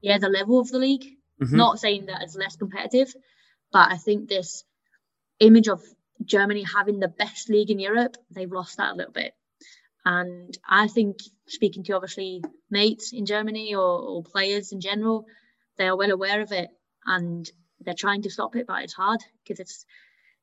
[0.00, 1.16] yeah the level of the league.
[1.40, 1.56] Mm-hmm.
[1.56, 3.14] Not saying that it's less competitive,
[3.72, 4.64] but I think this
[5.38, 5.82] image of
[6.24, 9.34] Germany having the best league in Europe, they've lost that a little bit.
[10.04, 15.26] And I think speaking to obviously mates in Germany or, or players in general,
[15.76, 16.70] they are well aware of it
[17.04, 17.48] and
[17.80, 19.84] they're trying to stop it, but it's hard because it's,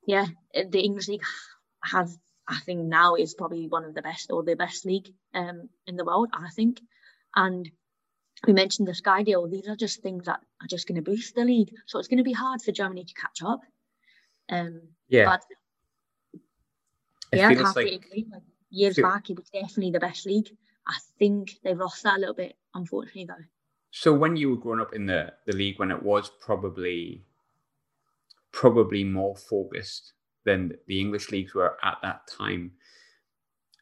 [0.05, 1.23] yeah, the English league
[1.83, 5.69] has, I think now is probably one of the best or the best league um,
[5.87, 6.81] in the world, I think.
[7.35, 7.69] And
[8.45, 9.47] we mentioned the Sky deal.
[9.47, 11.71] These are just things that are just going to boost the league.
[11.85, 13.61] So it's going to be hard for Germany to catch up.
[14.49, 15.25] Um, yeah.
[15.25, 15.41] But
[17.33, 18.25] yeah, I'd have like, to agree.
[18.31, 20.49] Like, years feel, back, it was definitely the best league.
[20.87, 23.43] I think they've lost that a little bit, unfortunately, though.
[23.91, 27.23] So when you were growing up in the, the league, when it was probably
[28.55, 30.13] probably more focused
[30.45, 32.71] than the English leagues were at that time,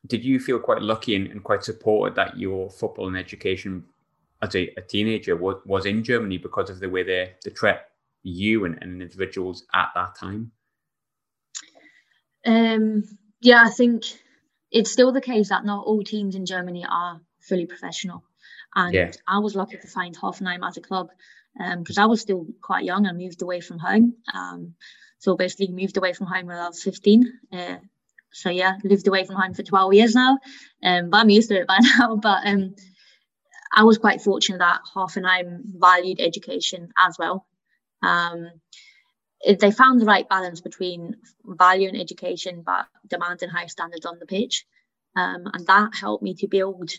[0.08, 3.86] did you feel quite lucky and, and quite supported that your football and education
[4.42, 7.78] as a, a, teenager was, was in Germany because of the way they, they treat
[8.24, 10.52] you and, and individuals at that time?
[12.46, 13.04] Um,
[13.42, 14.04] yeah, I think
[14.72, 18.24] it's still the case that not all teams in Germany are fully professional.
[18.76, 19.12] And yeah.
[19.28, 21.10] I was lucky to find Hoffenheim as a club
[21.78, 24.16] because um, I was still quite young and moved away from home.
[24.34, 24.74] Um,
[25.20, 27.32] so basically moved away from home when I was 15.
[27.52, 27.76] Uh,
[28.32, 30.40] so yeah, lived away from home for 12 years now.
[30.84, 32.16] Um, but I'm used to it by now.
[32.16, 32.76] But um,
[33.74, 37.46] I was quite fortunate that Hoffenheim valued education as well.
[38.02, 38.50] Um,
[39.46, 44.26] they found the right balance between value valuing education but demanding high standards on the
[44.26, 44.66] pitch.
[45.16, 46.92] Um, and that helped me to build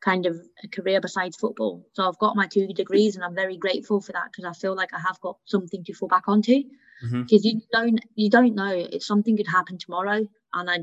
[0.00, 1.84] kind of a career besides football.
[1.94, 4.74] So I've got my two degrees and I'm very grateful for that because I feel
[4.74, 6.62] like I have got something to fall back onto.
[7.00, 7.58] Because mm-hmm.
[7.58, 10.78] you don't you don't know if something could happen tomorrow and I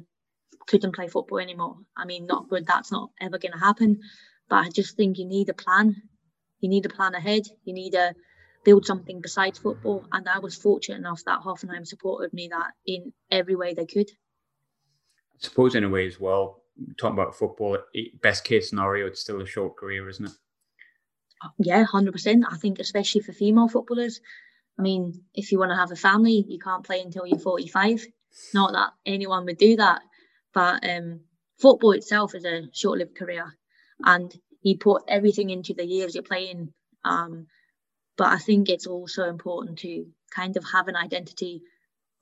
[0.68, 1.78] couldn't play football anymore.
[1.98, 2.66] I mean, not good.
[2.66, 4.00] That's not ever going to happen.
[4.50, 5.96] But I just think you need a plan.
[6.60, 7.44] You need a plan ahead.
[7.64, 8.14] You need to
[8.64, 10.06] build something besides football.
[10.12, 14.10] And I was fortunate enough that Hoffenheim supported me that in every way they could.
[14.10, 16.64] I suppose in a way as well,
[16.98, 17.78] talking about football,
[18.22, 20.32] best case scenario, it's still a short career, isn't it?
[21.60, 22.46] Yeah, hundred percent.
[22.50, 24.22] I think especially for female footballers.
[24.78, 28.06] I mean, if you want to have a family, you can't play until you're 45.
[28.54, 30.02] Not that anyone would do that,
[30.54, 31.22] but um,
[31.60, 33.54] football itself is a short-lived career,
[34.04, 36.74] and you put everything into the years you're playing.
[37.06, 37.48] Um,
[38.18, 41.62] but I think it's also important to kind of have an identity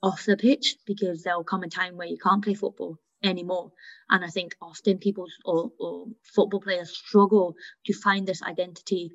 [0.02, 3.72] off the pitch because there'll come a time where you can't play football anymore.
[4.10, 7.56] And I think often people or, or football players struggle
[7.86, 9.12] to find this identity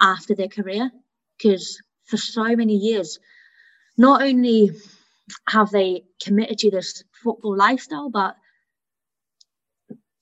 [0.00, 0.90] after their career
[1.38, 3.18] because for so many years,
[3.96, 4.70] not only
[5.48, 8.36] have they committed to this football lifestyle, but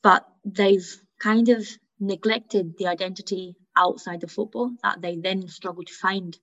[0.03, 1.67] but they've kind of
[2.01, 6.37] neglected the identity outside of football that they then struggle to find,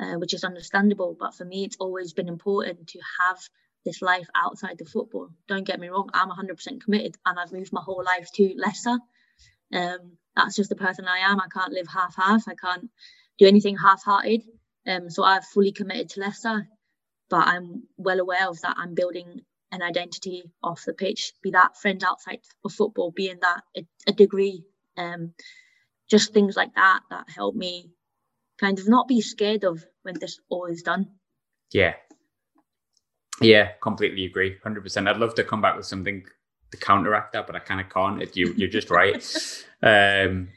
[0.00, 1.14] uh, which is understandable.
[1.18, 3.38] But for me, it's always been important to have
[3.84, 5.28] this life outside the football.
[5.48, 8.98] Don't get me wrong, I'm 100% committed and I've moved my whole life to Leicester.
[9.72, 11.40] Um, that's just the person I am.
[11.40, 12.48] I can't live half half.
[12.48, 12.90] I can't
[13.38, 14.42] do anything half hearted.
[14.86, 16.68] Um, so I've fully committed to Leicester,
[17.30, 18.76] but I'm well aware of that.
[18.78, 23.62] I'm building an identity off the pitch, be that friends outside of football, being that
[23.76, 24.64] a, a degree,
[24.96, 25.32] um,
[26.10, 27.90] just things like that that help me
[28.60, 31.06] kind of not be scared of when this all is done.
[31.72, 31.94] Yeah,
[33.42, 34.56] yeah, completely agree.
[34.64, 35.08] 100%.
[35.08, 36.24] I'd love to come back with something
[36.70, 38.36] to counteract that, but I kind of can't.
[38.36, 39.14] You, you're just right.
[39.82, 40.48] um,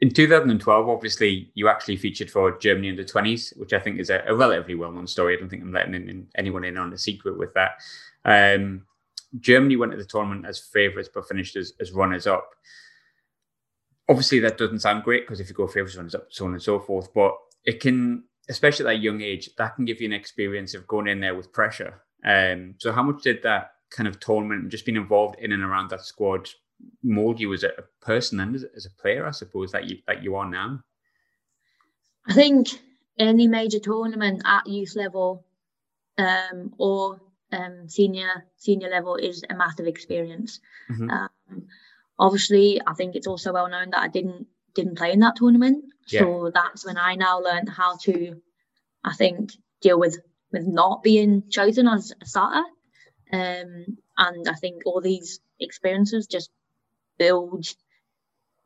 [0.00, 4.22] in 2012, obviously, you actually featured for Germany under 20s, which I think is a,
[4.26, 5.36] a relatively well known story.
[5.36, 7.78] I don't think I'm letting in, in anyone in on a secret with that.
[8.24, 8.82] Um,
[9.40, 12.54] Germany went to the tournament as favourites, but finished as, as runners up.
[14.08, 16.62] Obviously, that doesn't sound great because if you go favourites, runners up, so on and
[16.62, 20.12] so forth, but it can especially at that young age, that can give you an
[20.12, 22.02] experience of going in there with pressure.
[22.24, 25.62] Um, so how much did that kind of tournament and just being involved in and
[25.62, 26.48] around that squad
[27.02, 30.36] mold you as a, person and as, a player, I suppose, that you that you
[30.36, 30.80] are now?
[32.26, 32.68] I think
[33.18, 35.44] any major tournament at youth level
[36.16, 37.20] um, or
[37.52, 40.60] um, senior senior level is a massive experience.
[40.90, 41.10] Mm-hmm.
[41.10, 41.66] Um,
[42.18, 45.84] obviously, I think it's also well known that I didn't didn't play in that tournament.
[46.08, 46.20] Yeah.
[46.20, 48.40] So that's when I now learned how to,
[49.04, 49.52] I think,
[49.82, 50.18] deal with
[50.52, 52.64] with not being chosen as a starter.
[53.32, 56.50] Um, and I think all these experiences just
[57.18, 57.66] build,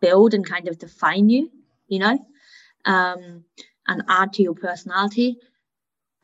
[0.01, 1.51] build and kind of define you,
[1.89, 2.19] you know,
[2.85, 3.45] um,
[3.87, 5.37] and add to your personality.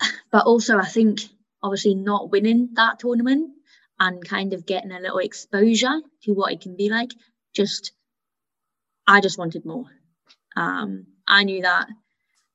[0.31, 1.23] But also, I think
[1.63, 3.51] obviously not winning that tournament
[3.99, 7.11] and kind of getting a little exposure to what it can be like
[7.55, 7.93] just
[9.07, 9.87] I just wanted more.
[10.55, 11.89] Um, I knew that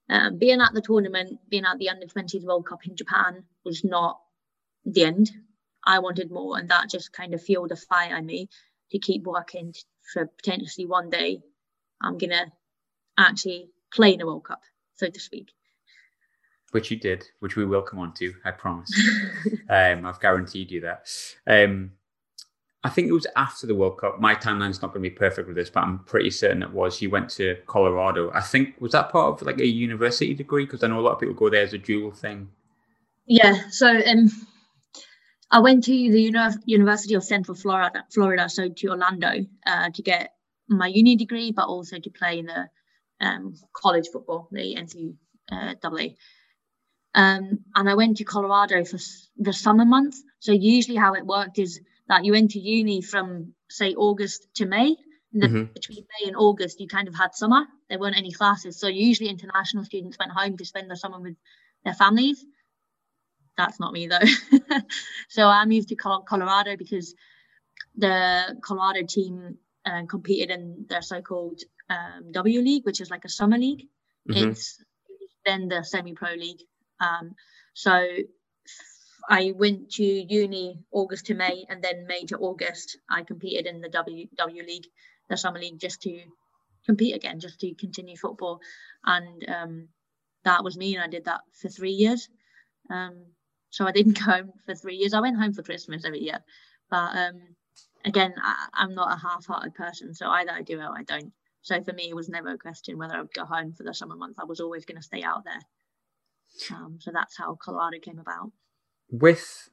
[0.10, 3.84] um, being at the tournament, being at the under 20s World Cup in Japan was
[3.84, 4.20] not
[4.86, 5.32] the end.
[5.86, 8.50] I wanted more, and that just kind of fueled a fire in me
[8.92, 9.74] to keep working
[10.14, 11.42] for potentially one day
[12.02, 12.52] I'm gonna
[13.18, 14.62] actually play in a World Cup,
[14.96, 15.48] so to speak.
[16.72, 18.92] Which you did, which we will come on to, I promise.
[19.70, 21.08] um, I've guaranteed you that.
[21.46, 21.92] Um,
[22.86, 24.20] I think it was after the World Cup.
[24.20, 27.02] My timeline's not going to be perfect with this, but I'm pretty certain it was.
[27.02, 28.30] You went to Colorado.
[28.34, 31.14] I think was that part of like a university degree because I know a lot
[31.14, 32.50] of people go there as a dual thing.
[33.26, 33.70] Yeah.
[33.70, 34.30] So um,
[35.50, 39.32] I went to the Uni- University of Central Florida, Florida, so to Orlando,
[39.66, 40.34] uh, to get
[40.68, 42.68] my uni degree, but also to play in the
[43.22, 46.16] um, college football, the NCAA.
[47.16, 48.98] Um, and I went to Colorado for
[49.38, 50.22] the summer months.
[50.40, 54.66] So usually, how it worked is that you went to uni from say August to
[54.66, 54.96] May.
[55.36, 55.74] Mm-hmm.
[55.74, 57.66] Between May and August, you kind of had summer.
[57.90, 61.36] There weren't any classes, so usually international students went home to spend the summer with
[61.84, 62.46] their families.
[63.58, 64.60] That's not me though.
[65.30, 67.16] so I moved to Colorado because
[67.96, 73.30] the Colorado team uh, competed in their so-called um, W League, which is like a
[73.30, 73.88] summer league.
[74.30, 74.52] Mm-hmm.
[74.52, 74.84] It's
[75.46, 76.62] then the semi pro league.
[77.00, 77.36] Um,
[77.74, 78.06] so
[79.30, 83.82] I went to uni August to May, and then May to August, I competed in
[83.82, 84.88] the W W League,
[85.30, 86.24] the summer league, just to
[86.86, 88.60] compete again, just to continue football.
[89.06, 89.88] And um,
[90.44, 92.28] that was me, and I did that for three years.
[92.90, 93.26] Um,
[93.70, 95.14] so I didn't go home for three years.
[95.14, 96.40] I went home for Christmas every year,
[96.90, 97.56] but um,
[98.06, 101.32] again, I, am not a half-hearted person, so either I do or I don't.
[101.62, 103.94] So for me, it was never a question whether I would go home for the
[103.94, 104.38] summer months.
[104.40, 106.78] I was always going to stay out there.
[106.78, 108.52] Um, so that's how Colorado came about.
[109.14, 109.70] With,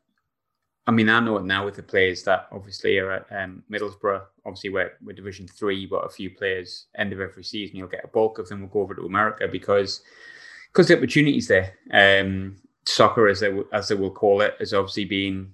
[0.86, 4.22] I mean, I know it now with the players that obviously are at um, Middlesbrough.
[4.44, 8.04] Obviously, we're, we're Division Three, but a few players end of every season, you'll get
[8.04, 10.02] a bulk of them will go over to America because
[10.70, 11.72] because the opportunities there.
[11.90, 15.52] Um, soccer, as they as they will call it, has obviously been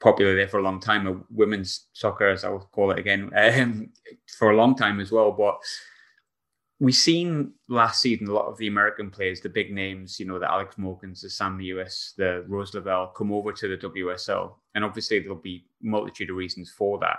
[0.00, 1.24] popular there for a long time.
[1.30, 3.88] Women's soccer, as I will call it again, um,
[4.38, 5.32] for a long time as well.
[5.32, 5.58] But
[6.80, 10.38] we've seen last season a lot of the American players, the big names, you know,
[10.38, 14.84] the Alex Morgans, the Sam Mewis, the Rose Lavelle, come over to the WSL, and
[14.84, 17.18] obviously there'll be multitude of reasons for that.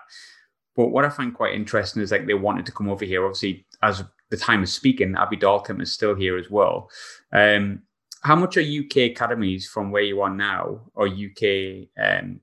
[0.76, 3.24] But what I find quite interesting is like they wanted to come over here.
[3.24, 6.90] Obviously, as the time is speaking, Abby Dalton is still here as well.
[7.32, 7.84] Um,
[8.24, 12.42] how much are UK academies from where you are now, or UK um,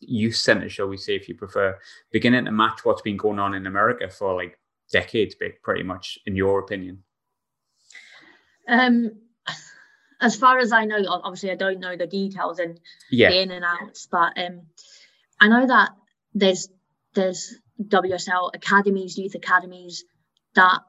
[0.00, 1.78] youth centre, shall we say, if you prefer,
[2.12, 4.58] beginning to match what's been going on in America for like
[4.92, 7.02] decades, big, pretty much, in your opinion?
[8.68, 9.12] Um,
[10.20, 13.30] as far as I know, obviously I don't know the details and yeah.
[13.30, 14.62] the in and outs, but um,
[15.40, 15.90] I know that
[16.34, 16.68] there's
[17.14, 20.04] there's WSL academies, youth academies
[20.54, 20.80] that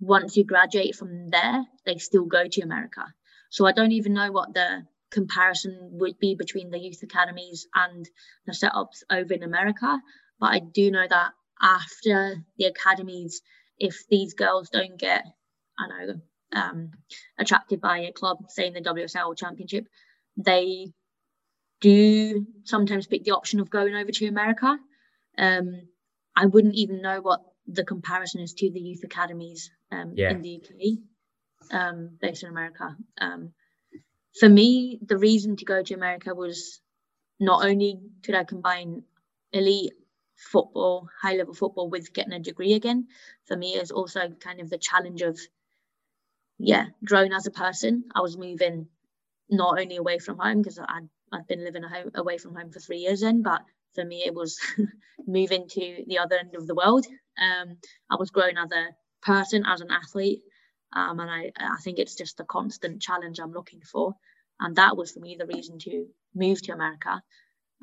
[0.00, 3.04] once you graduate from there, they still go to America.
[3.50, 8.08] So I don't even know what the comparison would be between the youth academies and
[8.46, 10.00] the setups over in America.
[10.38, 13.42] But I do know that after the academies,
[13.78, 15.24] if these girls don't get,
[15.78, 16.14] I know,
[16.52, 16.90] um,
[17.38, 19.86] attracted by a club, say in the WSL Championship,
[20.36, 20.92] they
[21.80, 24.78] do sometimes pick the option of going over to America.
[25.38, 25.82] Um,
[26.34, 30.30] I wouldn't even know what the comparison is to the youth academies um, yeah.
[30.30, 30.98] in the UK
[31.70, 32.96] um, based in America.
[33.20, 33.52] Um,
[34.38, 36.80] for me, the reason to go to America was
[37.40, 39.02] not only could I combine
[39.52, 39.92] elite
[40.36, 43.08] football, high level football, with getting a degree again.
[43.46, 45.38] For me, is also kind of the challenge of,
[46.58, 48.04] yeah, growing as a person.
[48.14, 48.88] I was moving
[49.48, 52.80] not only away from home because I'd, I'd been living home, away from home for
[52.80, 53.62] three years then, but
[53.94, 54.58] for me, it was
[55.26, 57.06] moving to the other end of the world.
[57.38, 57.78] Um,
[58.10, 58.88] I was growing as a
[59.22, 60.42] person, as an athlete,
[60.94, 64.14] um, and I, I think it's just a constant challenge I'm looking for.
[64.60, 67.22] And that was for me the reason to move to America.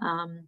[0.01, 0.47] Um,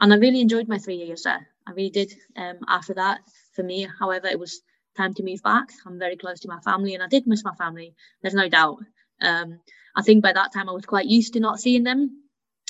[0.00, 1.46] and I really enjoyed my three years there.
[1.66, 2.14] I really did.
[2.36, 3.20] Um, after that,
[3.52, 4.62] for me, however, it was
[4.96, 5.68] time to move back.
[5.86, 7.94] I'm very close to my family, and I did miss my family.
[8.22, 8.78] There's no doubt.
[9.20, 9.60] Um,
[9.96, 12.22] I think by that time I was quite used to not seeing them.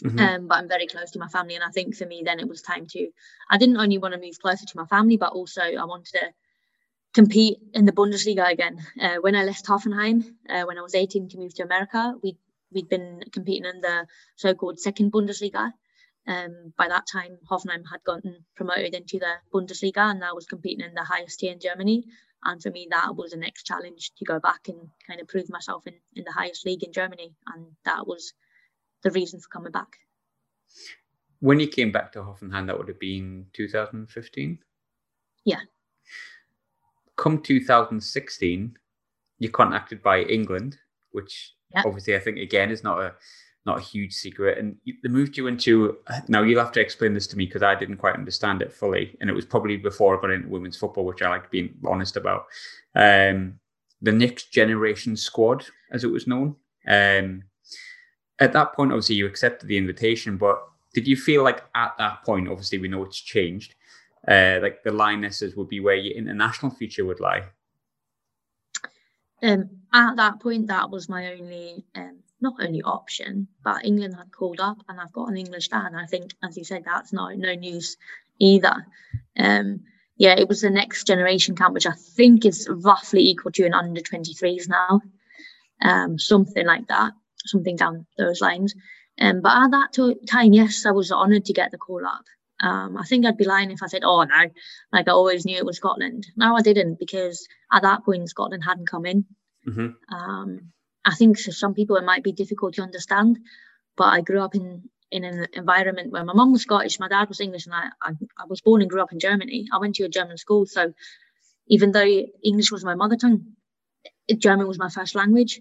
[0.02, 0.18] Mm-hmm.
[0.20, 2.48] Um, but I'm very close to my family, and I think for me then it
[2.48, 3.08] was time to.
[3.50, 6.32] I didn't only want to move closer to my family, but also I wanted to
[7.14, 8.78] compete in the Bundesliga again.
[9.00, 12.36] Uh, when I left Hoffenheim, uh, when I was 18 to move to America, we
[12.70, 15.72] we'd been competing in the so-called second Bundesliga.
[16.28, 20.86] Um, by that time, Hoffenheim had gotten promoted into the Bundesliga, and I was competing
[20.86, 22.04] in the highest tier in Germany.
[22.44, 25.48] And for me, that was the next challenge to go back and kind of prove
[25.50, 28.32] myself in, in the highest league in Germany, and that was
[29.02, 29.96] the reason for coming back.
[31.40, 34.58] When you came back to Hoffenheim, that would have been 2015.
[35.44, 35.60] Yeah
[37.18, 38.78] come 2016,
[39.38, 40.78] you're contacted by England,
[41.10, 41.84] which yep.
[41.84, 43.12] obviously I think again is not a
[43.68, 44.58] not a huge secret.
[44.58, 47.74] And they moved you into now you'll have to explain this to me because I
[47.74, 51.04] didn't quite understand it fully, and it was probably before I got into women's football,
[51.04, 52.46] which I like being honest about.
[52.94, 53.60] Um,
[54.00, 56.56] the next generation squad, as it was known.
[56.86, 57.44] Um,
[58.38, 60.62] at that point, obviously, you accepted the invitation, but
[60.94, 63.74] did you feel like at that point, obviously, we know it's changed,
[64.26, 67.44] uh, like the Lionesses would be where your international future would lie?
[69.42, 74.32] Um, at that point, that was my only, um, not only option, but England had
[74.32, 75.86] called up, and I've got an English dad.
[75.86, 77.96] And I think, as you said, that's no no news
[78.38, 78.86] either.
[79.38, 79.80] Um,
[80.16, 83.74] yeah, it was the next generation camp, which I think is roughly equal to an
[83.74, 85.00] under 23s now,
[85.80, 87.12] um, something like that,
[87.46, 88.74] something down those lines.
[89.20, 92.24] Um, but at that time, yes, I was honoured to get the call up.
[92.60, 94.50] Um, I think I'd be lying if I said, oh, no,
[94.92, 96.26] like I always knew it was Scotland.
[96.36, 99.24] No, I didn't because at that point, Scotland hadn't come in.
[99.68, 100.14] Mm-hmm.
[100.14, 100.72] Um,
[101.08, 103.38] I think for some people it might be difficult to understand,
[103.96, 107.28] but I grew up in, in an environment where my mum was Scottish, my dad
[107.28, 108.10] was English, and I, I,
[108.42, 109.68] I was born and grew up in Germany.
[109.72, 110.66] I went to a German school.
[110.66, 110.92] So,
[111.66, 112.10] even though
[112.50, 113.40] English was my mother tongue,
[114.36, 115.60] German was my first language.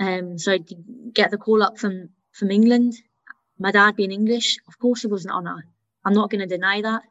[0.00, 0.74] Um, so to
[1.12, 2.94] get the call up from from England,
[3.58, 5.66] my dad being English, of course it was an honour.
[6.04, 7.02] I'm not going to deny that.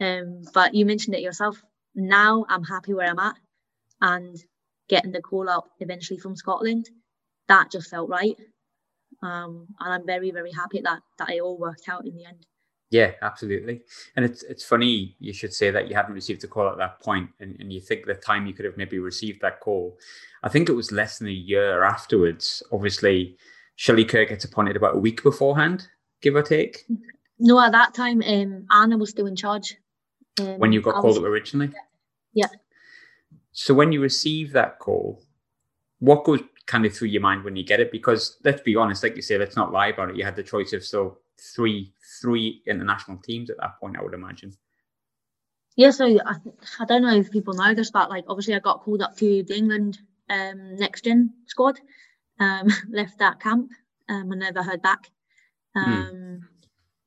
[0.00, 1.62] Um, but you mentioned it yourself.
[1.94, 3.36] Now I'm happy where I'm at,
[4.00, 4.36] and
[4.92, 6.90] getting the call up eventually from Scotland,
[7.48, 8.36] that just felt right.
[9.22, 12.46] Um, and I'm very very happy that that it all worked out in the end.
[12.90, 13.80] Yeah, absolutely.
[14.16, 17.00] And it's it's funny you should say that you hadn't received a call at that
[17.00, 19.96] point and, and you think the time you could have maybe received that call.
[20.42, 22.62] I think it was less than a year afterwards.
[22.70, 23.38] Obviously,
[23.76, 25.88] Shelley Kerr gets appointed about a week beforehand,
[26.20, 26.84] give or take.
[27.38, 29.74] No, at that time, um, Anna was still in charge.
[30.38, 31.70] Um, when you got I called was, up originally?
[32.34, 32.48] Yeah.
[33.52, 35.22] So when you receive that call,
[35.98, 37.92] what goes kind of through your mind when you get it?
[37.92, 40.16] Because let's be honest, like you say, let's not lie about it.
[40.16, 41.18] You had the choice of still
[41.54, 44.52] three three international teams at that point, I would imagine.
[45.76, 46.34] Yeah, so I,
[46.80, 49.42] I don't know if people know this, but like obviously I got called up to
[49.42, 49.98] the England
[50.28, 51.80] um, next gen squad,
[52.40, 53.70] um, left that camp,
[54.08, 55.10] um, and never heard back.
[55.74, 55.82] Hmm.
[55.82, 56.36] Um, hmm.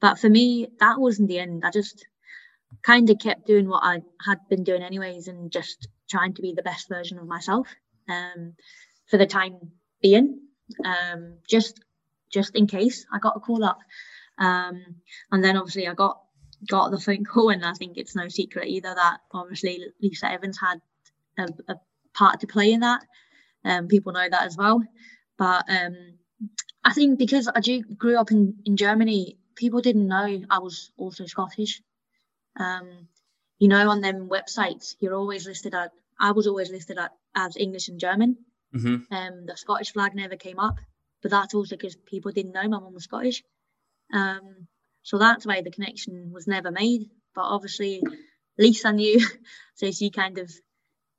[0.01, 1.63] But for me, that wasn't the end.
[1.65, 2.05] I just
[2.83, 6.53] kind of kept doing what I had been doing anyways, and just trying to be
[6.53, 7.67] the best version of myself
[8.09, 8.53] um,
[9.09, 9.57] for the time
[10.01, 10.39] being,
[10.83, 11.79] um, just
[12.31, 13.79] just in case I got a call up.
[14.37, 14.81] Um,
[15.31, 16.19] and then obviously I got
[16.69, 20.59] got the phone call, and I think it's no secret either that obviously Lisa Evans
[20.59, 20.79] had
[21.37, 21.75] a, a
[22.13, 23.01] part to play in that.
[23.63, 24.83] Um, people know that as well.
[25.37, 25.95] But um,
[26.83, 30.91] I think because I do, grew up in, in Germany, people didn't know I was
[30.97, 31.81] also Scottish.
[32.57, 33.07] Um,
[33.59, 37.57] you know, on them websites, you're always listed at, I was always listed at, as
[37.57, 38.37] English and German.
[38.73, 39.13] Mm-hmm.
[39.13, 40.77] Um, the Scottish flag never came up,
[41.21, 43.43] but that's also because people didn't know my mum was Scottish.
[44.13, 44.67] Um,
[45.03, 47.09] so that's why the connection was never made.
[47.33, 48.01] But obviously,
[48.57, 49.25] Lisa knew,
[49.75, 50.51] so she kind of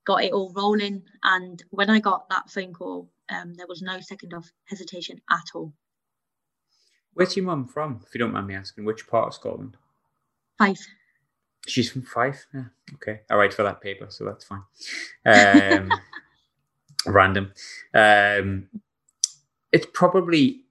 [0.06, 1.02] got it all rolling.
[1.22, 5.54] And when I got that phone call, um, there was no second of hesitation at
[5.54, 5.72] all.
[7.14, 8.84] Where's your mum from, if you don't mind me asking?
[8.84, 9.76] Which part of Scotland?
[10.58, 10.86] Fife.
[11.66, 12.46] She's from Fife.
[12.54, 12.64] Yeah.
[12.94, 13.20] Okay.
[13.30, 14.62] I write for that paper, so that's fine.
[15.24, 15.90] Um,
[17.06, 17.52] random.
[17.94, 18.68] Um,
[19.72, 20.62] it's probably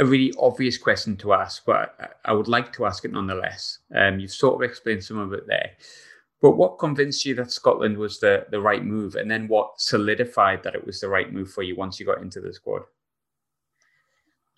[0.00, 3.78] a really obvious question to ask, but I would like to ask it nonetheless.
[3.94, 5.72] Um, you've sort of explained some of it there.
[6.40, 9.16] But what convinced you that Scotland was the, the right move?
[9.16, 12.22] And then what solidified that it was the right move for you once you got
[12.22, 12.82] into the squad?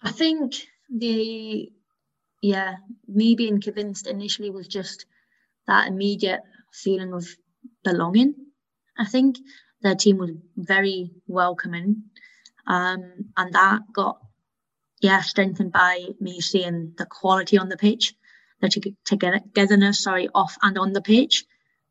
[0.02, 1.72] I think the,
[2.42, 2.76] yeah,
[3.08, 5.06] me being convinced initially was just
[5.70, 6.40] that immediate
[6.72, 7.26] feeling of
[7.84, 8.34] belonging.
[8.98, 9.36] I think
[9.82, 12.02] their team was very welcoming.
[12.66, 14.18] Um, and that got
[15.00, 18.14] yeah, strengthened by me seeing the quality on the pitch,
[18.60, 21.44] the togetherness, sorry, off and on the pitch.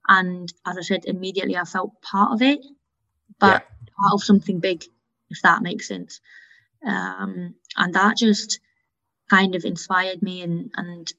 [0.08, 2.60] And as I said, immediately I felt part of it,
[3.40, 3.94] but yeah.
[3.98, 4.84] part of something big,
[5.30, 6.20] if that makes sense.
[6.86, 8.60] Um, and that just
[9.30, 11.12] kind of inspired me and, and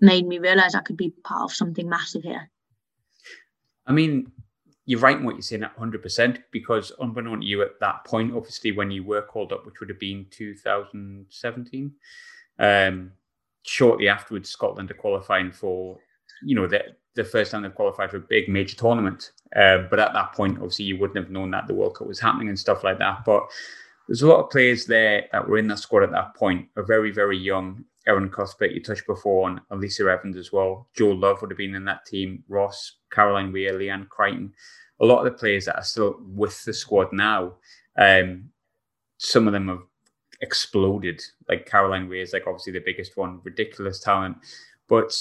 [0.00, 2.50] made me realize I could be part of something massive here.
[3.86, 4.32] I mean,
[4.86, 8.34] you're right in what you're saying at 100% because unbeknown to you at that point,
[8.34, 11.92] obviously, when you were called up, which would have been 2017,
[12.58, 13.12] um,
[13.62, 15.98] shortly afterwards, Scotland are qualifying for,
[16.42, 16.82] you know, the,
[17.14, 19.32] the first time they've qualified for a big major tournament.
[19.56, 22.20] Uh, but at that point, obviously, you wouldn't have known that the World Cup was
[22.20, 23.24] happening and stuff like that.
[23.24, 23.44] But
[24.06, 26.82] there's a lot of players there that were in that squad at that point, are
[26.82, 27.84] very, very young.
[28.06, 30.88] Erin Cuthbert, you touched before on Lisa Evans as well.
[30.94, 32.44] Jo Love would have been in that team.
[32.48, 34.52] Ross, Caroline Weir, Leanne Crichton.
[35.00, 37.54] A lot of the players that are still with the squad now,
[37.98, 38.50] um,
[39.18, 39.82] some of them have
[40.40, 41.22] exploded.
[41.48, 44.36] Like Caroline Weir is like obviously the biggest one, ridiculous talent.
[44.88, 45.14] But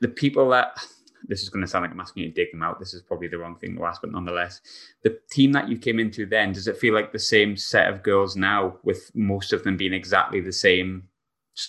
[0.00, 0.84] the people that
[1.28, 2.78] this is going to sound like I'm asking you to dig them out.
[2.78, 4.60] This is probably the wrong thing to ask, but nonetheless,
[5.02, 8.02] the team that you came into then, does it feel like the same set of
[8.02, 11.04] girls now, with most of them being exactly the same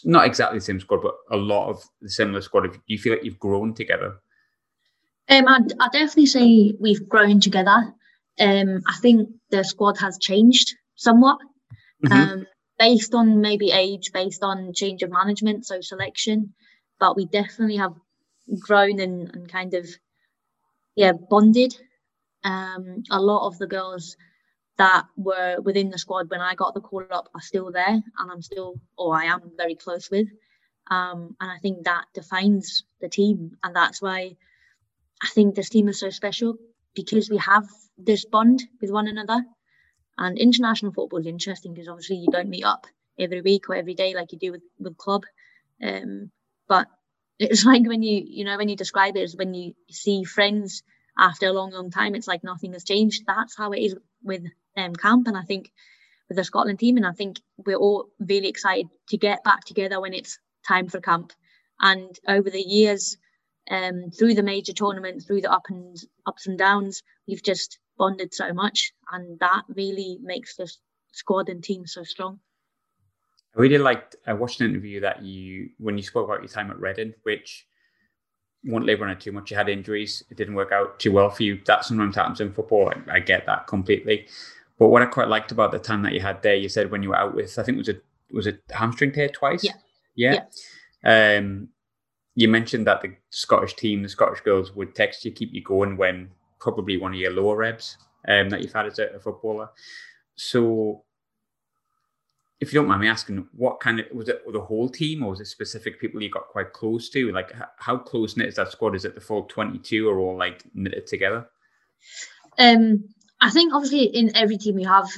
[0.04, 2.72] not exactly the same squad, but a lot of the similar squad.
[2.72, 4.16] Do you feel like you've grown together?
[5.30, 7.94] Um, I'd, I'd definitely say we've grown together.
[8.40, 11.38] Um, I think the squad has changed somewhat,
[12.04, 12.14] mm-hmm.
[12.14, 12.46] um,
[12.80, 16.54] based on maybe age, based on change of management, so selection.
[17.00, 17.94] But we definitely have
[18.60, 19.88] grown and, and kind of,
[20.96, 21.76] yeah, bonded.
[22.44, 24.18] Um, a lot of the girls
[24.78, 28.32] that were within the squad when I got the call up are still there, and
[28.32, 30.28] I'm still, or I am very close with.
[30.90, 34.36] Um, and I think that defines the team, and that's why
[35.22, 36.56] I think this team is so special
[36.96, 37.68] because we have
[37.98, 39.44] this bond with one another.
[40.18, 42.86] And international football is interesting because obviously you don't meet up
[43.20, 45.24] every week or every day like you do with with club.
[45.82, 46.32] Um,
[46.68, 46.88] but
[47.40, 50.84] it's like when you you know when you describe it, is when you see friends
[51.18, 53.24] after a long, long time, it's like nothing has changed.
[53.28, 54.44] That's how it is with
[54.78, 55.72] um, camp, and I think
[56.28, 60.00] with the Scotland team, and I think we're all really excited to get back together
[60.00, 61.34] when it's time for camp.
[61.80, 63.18] And over the years,
[63.70, 68.34] um, through the major tournaments, through the up and ups and downs, we've just bonded
[68.34, 70.72] so much, and that really makes the
[71.12, 72.40] squad and team so strong.
[73.56, 74.16] I really liked.
[74.26, 77.68] I watched an interview that you when you spoke about your time at Reading, which
[78.64, 79.52] won't labour on it too much.
[79.52, 81.60] You had injuries; it didn't work out too well for you.
[81.66, 82.90] That sometimes happens in football.
[82.90, 84.28] I, I get that completely.
[84.82, 87.04] But what I quite liked about the time that you had there, you said when
[87.04, 88.02] you were out with, I think it was a
[88.32, 89.64] was it hamstring tear twice.
[89.64, 89.74] Yeah.
[90.16, 90.46] Yeah.
[91.04, 91.38] yeah.
[91.38, 91.68] Um,
[92.34, 95.98] you mentioned that the Scottish team, the Scottish girls, would text you, keep you going
[95.98, 97.96] when probably one of your lower reps
[98.28, 99.70] um, that you've had as a, a footballer.
[100.36, 101.04] So
[102.60, 105.30] if you don't mind me asking, what kind of was it the whole team or
[105.30, 107.32] was it specific people you got quite close to?
[107.32, 108.96] Like, how close knit is that squad?
[108.96, 111.48] Is it the full 22 or all like knitted together?
[112.58, 113.04] Um,
[113.42, 115.10] I think obviously in every team you have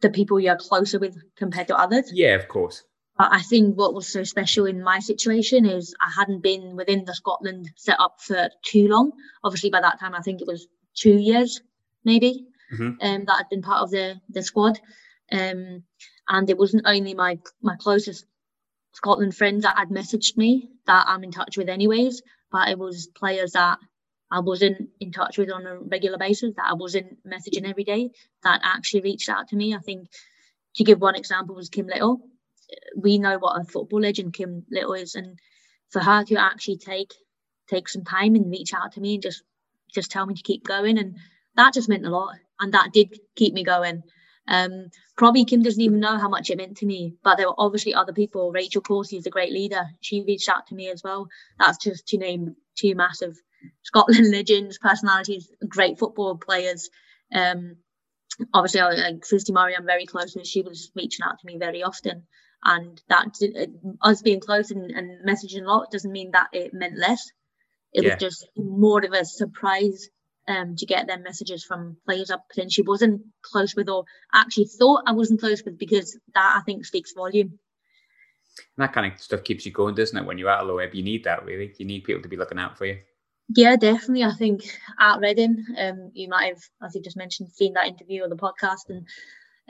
[0.00, 2.10] the people you're closer with compared to others.
[2.12, 2.84] Yeah, of course.
[3.18, 7.04] But I think what was so special in my situation is I hadn't been within
[7.04, 9.10] the Scotland setup for too long.
[9.42, 11.60] Obviously, by that time, I think it was two years,
[12.04, 12.92] maybe, mm-hmm.
[13.00, 14.78] um, that I'd been part of the the squad.
[15.32, 15.82] Um,
[16.28, 18.24] and it wasn't only my my closest
[18.92, 23.08] Scotland friends that had messaged me that I'm in touch with anyways, but it was
[23.08, 23.78] players that
[24.30, 28.10] I wasn't in touch with on a regular basis, that I wasn't messaging every day,
[28.42, 29.74] that actually reached out to me.
[29.74, 30.08] I think
[30.76, 32.20] to give one example was Kim Little.
[32.96, 35.38] We know what a football legend Kim Little is, and
[35.90, 37.12] for her to actually take
[37.70, 39.42] take some time and reach out to me and just
[39.94, 41.16] just tell me to keep going, and
[41.56, 44.02] that just meant a lot, and that did keep me going.
[44.46, 47.54] Um, probably Kim doesn't even know how much it meant to me, but there were
[47.58, 48.50] obviously other people.
[48.50, 49.84] Rachel Corsie is a great leader.
[50.00, 51.28] She reached out to me as well.
[51.58, 53.36] That's just to name two massive
[53.82, 56.90] Scotland legends, personalities, great football players.
[57.34, 57.76] Um,
[58.52, 60.46] obviously, like Christie Murray, I'm very close with.
[60.46, 62.26] She was reaching out to me very often.
[62.64, 63.36] And that
[64.02, 67.30] us being close and, and messaging a lot doesn't mean that it meant less.
[67.92, 68.14] It yeah.
[68.14, 70.08] was just more of a surprise
[70.48, 74.04] um, to get their messages from players I potentially wasn't close with or
[74.34, 77.58] actually thought I wasn't close with because that I think speaks volume.
[78.76, 80.26] And that kind of stuff keeps you going, doesn't it?
[80.26, 81.74] When you're at a low ebb, you need that really.
[81.78, 82.98] You need people to be looking out for you.
[83.56, 84.24] Yeah, definitely.
[84.24, 84.62] I think
[84.98, 88.36] at Reading, um, you might have, as you just mentioned, seen that interview or the
[88.36, 89.06] podcast, and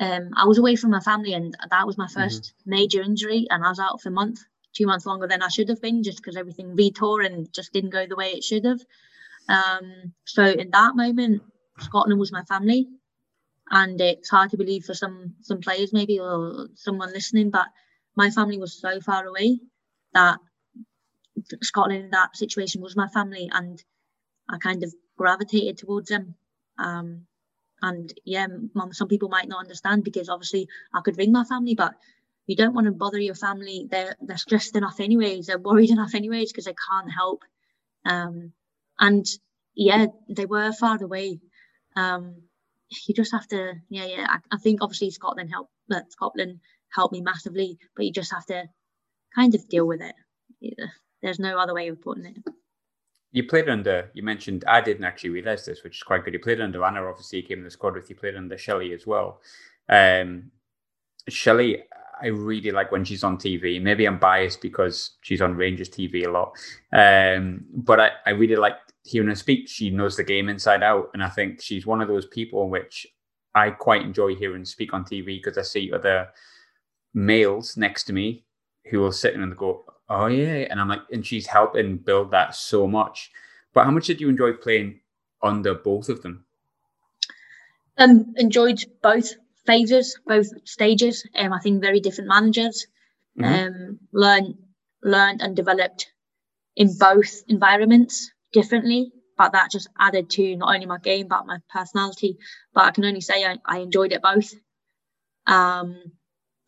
[0.00, 2.70] um, I was away from my family, and that was my 1st mm-hmm.
[2.70, 4.40] major injury, and I was out for a month,
[4.74, 7.90] two months longer than I should have been, just because everything retore and just didn't
[7.90, 8.80] go the way it should have.
[9.48, 11.42] Um, so in that moment,
[11.78, 12.88] Scotland was my family,
[13.70, 17.66] and it's hard to believe for some some players maybe or someone listening, but
[18.16, 19.60] my family was so far away
[20.14, 20.38] that
[21.62, 23.82] Scotland in that situation was my family, and
[24.48, 26.34] I kind of gravitated towards them.
[26.78, 27.26] Um,
[27.82, 31.74] and yeah, mom, some people might not understand because obviously I could ring my family,
[31.74, 31.94] but
[32.46, 33.86] you don't want to bother your family.
[33.90, 35.46] They're they're stressed enough anyways.
[35.46, 37.44] They're worried enough anyways because they can't help.
[38.04, 38.52] Um,
[38.98, 39.26] and
[39.74, 41.40] yeah, they were far away.
[41.94, 42.42] Um,
[43.06, 44.26] you just have to, yeah, yeah.
[44.28, 48.46] I, I think obviously Scotland helped, uh, Scotland helped me massively, but you just have
[48.46, 48.64] to
[49.34, 50.14] kind of deal with it.
[50.60, 50.86] Yeah,
[51.22, 52.36] there's no other way of putting it.
[53.30, 56.32] You played under, you mentioned, I didn't actually realise this, which is quite good.
[56.32, 58.94] You played under Anna, obviously, you came in the squad with, you played under Shelley
[58.94, 59.40] as well.
[59.88, 60.50] Um,
[61.28, 61.82] Shelley,
[62.20, 63.80] I really like when she's on TV.
[63.80, 66.52] Maybe I'm biased because she's on Rangers TV a lot.
[66.92, 69.68] Um, but I, I really like hearing her speak.
[69.68, 71.10] She knows the game inside out.
[71.14, 73.06] And I think she's one of those people which
[73.54, 76.28] I quite enjoy hearing speak on TV because I see other
[77.14, 78.44] males next to me
[78.90, 80.66] who will sit in and go, Oh yeah.
[80.70, 83.30] And I'm like, and she's helping build that so much.
[83.74, 85.00] But how much did you enjoy playing
[85.42, 86.44] under both of them?
[87.98, 89.34] Um, enjoyed both
[89.66, 91.26] phases, both stages.
[91.36, 92.86] Um, I think very different managers.
[93.38, 93.54] Mm-hmm.
[93.54, 94.54] Um, learned,
[95.02, 96.10] learned and developed
[96.76, 99.12] in both environments differently.
[99.36, 102.38] But that just added to not only my game but my personality.
[102.72, 104.52] But I can only say I, I enjoyed it both.
[105.46, 106.12] Um,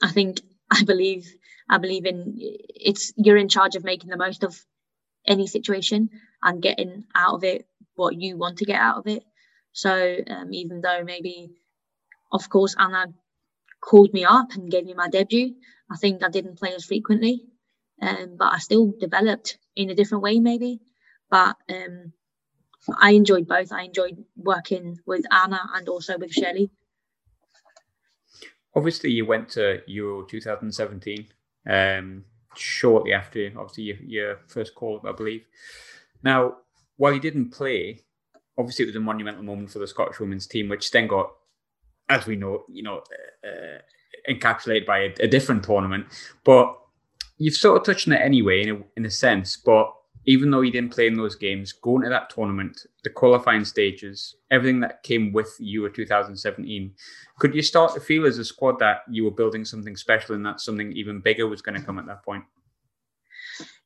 [0.02, 0.40] I think
[0.70, 1.26] I believe
[1.68, 4.58] I believe in it's you're in charge of making the most of
[5.26, 6.10] any situation
[6.42, 7.66] and getting out of it
[7.96, 9.24] what you want to get out of it.
[9.72, 11.52] So um, even though maybe
[12.32, 13.06] of course, Anna
[13.82, 15.54] called me up and gave me my debut.
[15.90, 17.42] I think I didn't play as frequently,
[18.02, 20.80] um, but I still developed in a different way, maybe.
[21.30, 22.12] But um,
[22.98, 23.72] I enjoyed both.
[23.72, 26.70] I enjoyed working with Anna and also with Shelley.
[28.74, 31.26] Obviously, you went to Euro 2017
[31.68, 32.24] um,
[32.56, 35.44] shortly after, obviously, your, your first call up, I believe.
[36.22, 36.56] Now,
[36.96, 38.00] while you didn't play,
[38.58, 41.32] obviously it was a monumental moment for the Scottish women's team, which then got,
[42.08, 43.02] as we know, you know,
[43.44, 43.78] uh,
[44.28, 46.06] encapsulated by a, a, different tournament.
[46.44, 46.76] But
[47.38, 49.56] you've sort of touched on it anyway, in a, in a sense.
[49.56, 49.92] But
[50.26, 54.36] even though you didn't play in those games, going to that tournament, the qualifying stages,
[54.50, 56.92] everything that came with Euro 2017,
[57.38, 60.44] could you start to feel as a squad that you were building something special and
[60.44, 62.44] that something even bigger was going to come at that point?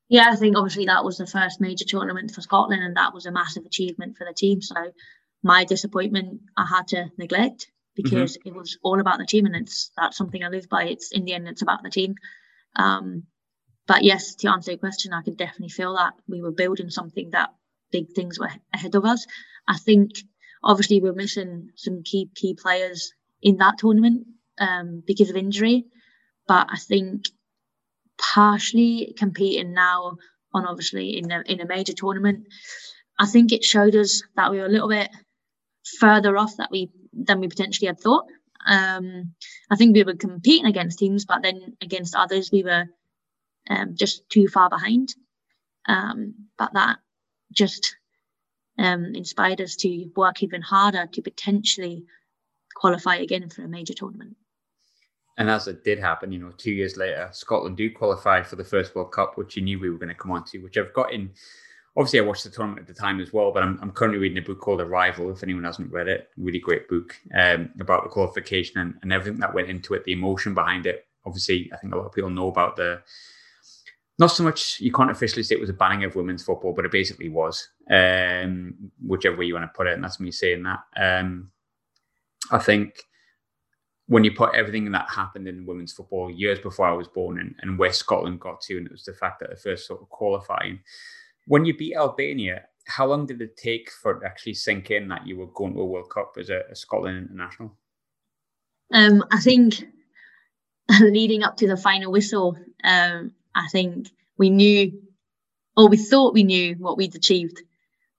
[0.08, 3.26] Yeah, I think obviously that was the first major tournament for Scotland and that was
[3.26, 4.60] a massive achievement for the team.
[4.60, 4.74] So
[5.42, 8.48] my disappointment I had to neglect because mm-hmm.
[8.48, 10.84] it was all about the team and it's that's something I live by.
[10.84, 12.16] It's in the end it's about the team.
[12.76, 13.24] Um,
[13.86, 17.30] but yes, to answer your question, I could definitely feel that we were building something
[17.30, 17.50] that
[17.92, 19.26] big things were ahead of us.
[19.68, 20.10] I think
[20.62, 23.12] obviously we're missing some key key players
[23.42, 24.26] in that tournament
[24.58, 25.84] um, because of injury,
[26.48, 27.24] but I think
[28.18, 30.16] partially competing now
[30.54, 32.46] on obviously in a in a major tournament,
[33.18, 35.10] I think it showed us that we were a little bit
[35.98, 38.24] further off that we than we potentially had thought.
[38.66, 39.34] Um,
[39.70, 42.86] I think we were competing against teams, but then against others we were
[43.68, 45.14] um, just too far behind.
[45.86, 46.98] Um, but that
[47.52, 47.96] just
[48.78, 52.04] um, inspired us to work even harder to potentially
[52.74, 54.36] qualify again for a major tournament.
[55.36, 58.64] And as it did happen, you know, two years later, Scotland do qualify for the
[58.64, 60.92] first World Cup, which you knew we were going to come on to, which I've
[60.92, 61.30] got in.
[61.96, 64.38] Obviously, I watched the tournament at the time as well, but I'm, I'm currently reading
[64.38, 65.30] a book called Arrival.
[65.30, 69.40] If anyone hasn't read it, really great book um, about the qualification and, and everything
[69.40, 71.06] that went into it, the emotion behind it.
[71.24, 73.00] Obviously, I think a lot of people know about the
[74.18, 76.84] not so much you can't officially say it was a banning of women's football, but
[76.84, 80.62] it basically was, um, whichever way you want to put it, and that's me saying
[80.62, 80.80] that.
[80.96, 81.50] Um,
[82.50, 83.02] I think
[84.06, 87.54] when you put everything that happened in women's football years before I was born and,
[87.60, 90.08] and where Scotland got to, and it was the fact that the first sort of
[90.10, 90.80] qualifying,
[91.46, 95.26] when you beat Albania, how long did it take for it actually sink in that
[95.26, 97.74] you were going to a World Cup as a, a Scotland international?
[98.92, 99.84] Um, I think
[101.00, 105.02] leading up to the final whistle, um, I think we knew,
[105.76, 107.62] or we thought we knew what we'd achieved,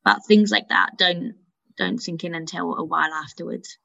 [0.03, 1.36] but things like that don't
[1.77, 3.77] don't sink in until a while afterwards.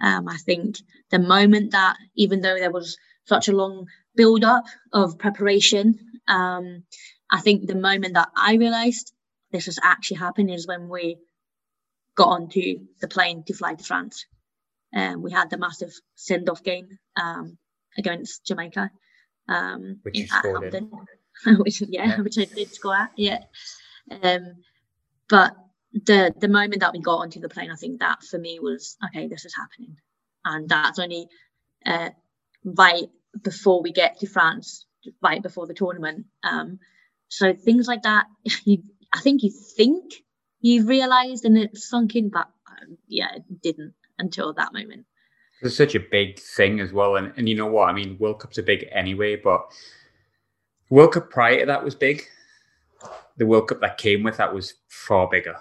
[0.00, 0.76] Um, I think
[1.10, 5.98] the moment that, even though there was such a long build up of preparation,
[6.28, 6.84] um,
[7.30, 9.12] I think the moment that I realised
[9.50, 11.16] this was actually happening is when we
[12.14, 14.26] got onto the plane to fly to France.
[14.94, 17.58] Um, we had the massive send off game um,
[17.96, 18.90] against Jamaica
[19.48, 20.74] um, which you scored
[21.58, 23.38] which, yeah, yeah, which I did score at, yeah.
[24.22, 24.56] Um,
[25.28, 25.56] but
[25.92, 28.96] the the moment that we got onto the plane, I think that for me was
[29.06, 29.28] okay.
[29.28, 29.96] This is happening,
[30.44, 31.28] and that's only
[31.86, 32.10] uh,
[32.64, 33.08] right
[33.42, 34.86] before we get to France,
[35.22, 36.26] right before the tournament.
[36.42, 36.80] Um,
[37.28, 38.26] so things like that,
[38.64, 38.82] you,
[39.12, 40.14] I think you think
[40.60, 45.06] you've realised and it's sunk in, but um, yeah, it didn't until that moment.
[45.60, 47.16] It's such a big thing as well.
[47.16, 47.88] And, and you know what?
[47.88, 49.66] I mean, World Cups are big anyway, but
[50.90, 52.22] World Cup prior to that was big.
[53.36, 55.56] The World Cup that came with that was far bigger.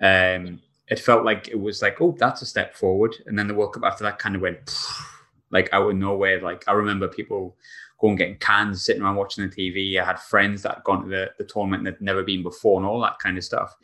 [0.00, 3.14] Um, it felt like it was like, oh, that's a step forward.
[3.26, 4.76] And then the World Cup after that kind of went
[5.50, 6.40] like out of nowhere.
[6.40, 7.56] Like I remember people
[8.00, 10.00] going getting cans, sitting around watching the TV.
[10.00, 12.80] I had friends that had gone to the, the tournament that had never been before
[12.80, 13.74] and all that kind of stuff.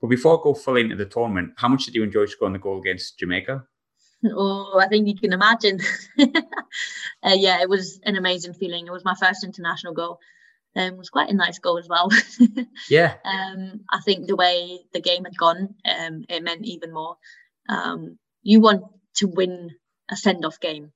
[0.00, 2.58] But before I go fully into the tournament, how much did you enjoy scoring the
[2.60, 3.64] goal against Jamaica?
[4.36, 5.80] Oh, I think you can imagine.
[6.18, 8.86] uh, yeah, it was an amazing feeling.
[8.86, 10.18] It was my first international goal.
[10.76, 12.08] Um, it was quite a nice goal as well.
[12.90, 13.14] yeah.
[13.24, 17.16] Um, I think the way the game had gone, um, it meant even more.
[17.68, 18.84] Um, you want
[19.16, 19.70] to win
[20.10, 20.92] a send-off game,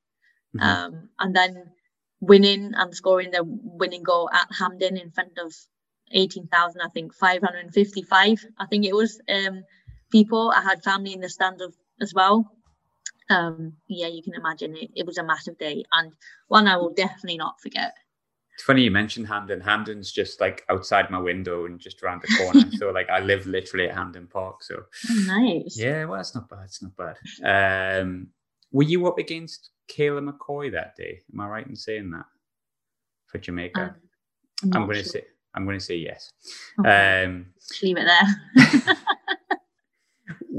[0.57, 0.61] mm-hmm.
[0.61, 1.73] um, and then
[2.21, 5.55] winning and scoring the winning goal at Hampden in front of
[6.11, 8.45] eighteen thousand, I think five hundred and fifty-five.
[8.59, 9.63] I think it was um,
[10.11, 10.53] people.
[10.55, 12.58] I had family in the stand of as well
[13.31, 16.13] um, yeah, you can imagine it, it was a massive day and
[16.49, 17.95] one I will definitely not forget.
[18.55, 19.61] It's funny you mentioned Hampden.
[19.61, 22.69] Hampden's just like outside my window and just around the corner.
[22.79, 24.65] so like I live literally at Hampden Park.
[24.65, 25.79] So oh, nice.
[25.79, 26.65] Yeah, well, it's not bad.
[26.65, 28.01] It's not bad.
[28.01, 28.29] Um,
[28.73, 31.21] were you up against Kayla McCoy that day?
[31.33, 32.27] Am I right in saying that
[33.27, 33.95] for Jamaica?
[34.65, 35.13] Um, I'm, going to sure.
[35.13, 35.25] say
[35.55, 36.33] I'm going to say yes.
[36.81, 37.25] Okay.
[37.25, 37.47] Um,
[37.81, 38.97] Leave it there.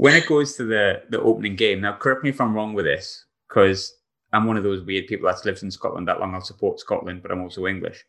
[0.00, 2.86] when it goes to the the opening game, now correct me if I'm wrong with
[2.86, 3.94] this, because
[4.32, 6.34] I'm one of those weird people that's lived in Scotland that long.
[6.34, 8.02] I'll support Scotland, but I'm also English.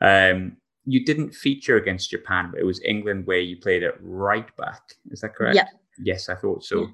[0.00, 0.56] Um,
[0.86, 4.80] you didn't feature against Japan, but it was England where you played it right back.
[5.10, 5.56] Is that correct?
[5.56, 5.68] Yeah.
[5.98, 6.82] Yes, I thought so.
[6.82, 6.86] Yeah.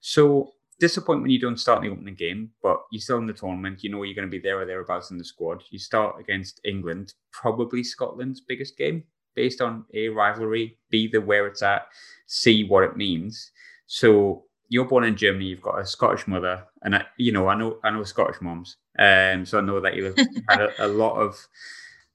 [0.00, 3.84] So disappointment you don't start in the opening game, but you're still in the tournament.
[3.84, 5.62] You know you're going to be there or thereabouts in the squad.
[5.70, 9.04] You start against England, probably Scotland's biggest game,
[9.36, 11.86] based on a rivalry, b the where it's at,
[12.26, 13.52] c what it means.
[13.86, 15.46] So you're born in Germany.
[15.46, 18.76] You've got a Scottish mother, and I, you know I know I know Scottish moms,
[18.98, 20.14] um, so I know that you
[20.48, 21.46] had a, a lot of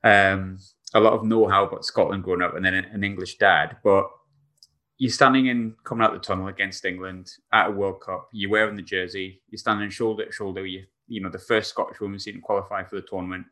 [0.04, 0.60] um,
[0.94, 3.78] a lot of know-how about Scotland growing up, and then an English dad.
[3.84, 4.10] But
[4.98, 8.28] you're standing in coming out the tunnel against England at a World Cup.
[8.34, 9.42] You're wearing the jersey.
[9.50, 10.66] You're standing shoulder to shoulder.
[10.66, 13.46] You you know the first Scottish woman to qualify for the tournament.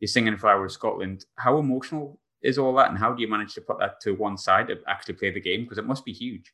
[0.00, 3.54] You're singing "Flower of Scotland." How emotional is all that, and how do you manage
[3.54, 5.62] to put that to one side to actually play the game?
[5.64, 6.52] Because it must be huge.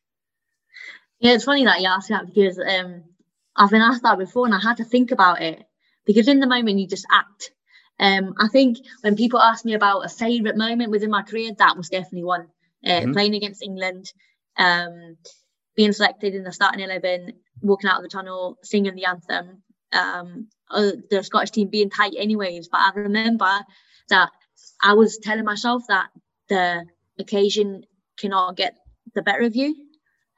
[1.21, 3.05] Yeah, it's funny that you ask that because um,
[3.55, 5.63] I've been asked that before, and I had to think about it
[6.07, 7.53] because in the moment you just act.
[7.99, 11.77] Um, I think when people ask me about a favourite moment within my career, that
[11.77, 12.49] was definitely one.
[12.85, 13.13] Uh, mm-hmm.
[13.13, 14.11] Playing against England,
[14.57, 15.19] um,
[15.77, 19.63] being selected in the starting eleven, walking out of the tunnel, singing the anthem.
[19.93, 22.69] Um, uh, the Scottish team being tight, anyways.
[22.69, 23.51] But I remember
[24.09, 24.31] that
[24.83, 26.09] I was telling myself that
[26.49, 26.87] the
[27.19, 27.85] occasion
[28.17, 28.77] cannot get
[29.15, 29.90] the better of you.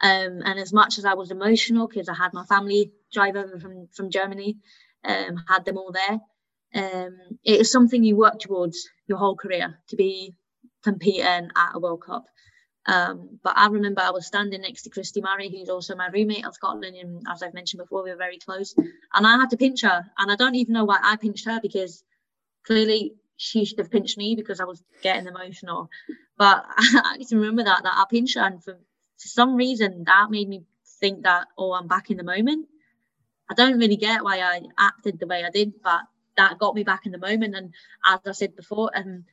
[0.03, 3.59] Um, and as much as I was emotional because I had my family drive over
[3.61, 4.57] from from Germany,
[5.05, 6.21] um, had them all there.
[6.75, 10.35] Um, it is something you work towards your whole career to be
[10.83, 12.25] competing at a World Cup.
[12.87, 16.45] Um, but I remember I was standing next to Christie Murray, who's also my roommate
[16.45, 18.75] at Scotland, and as I've mentioned before, we were very close.
[18.77, 21.61] And I had to pinch her, and I don't even know why I pinched her
[21.63, 22.03] because
[22.67, 25.91] clearly she should have pinched me because I was getting emotional.
[26.37, 28.77] But I can remember that that I pinched her, and for,
[29.23, 30.65] for some reason that made me
[31.01, 32.69] think that oh, I'm back in the moment.
[33.51, 36.01] I don't really get why I acted the way I did, but
[36.37, 37.55] that got me back in the moment.
[37.55, 37.75] And
[38.07, 39.25] as I said before, um,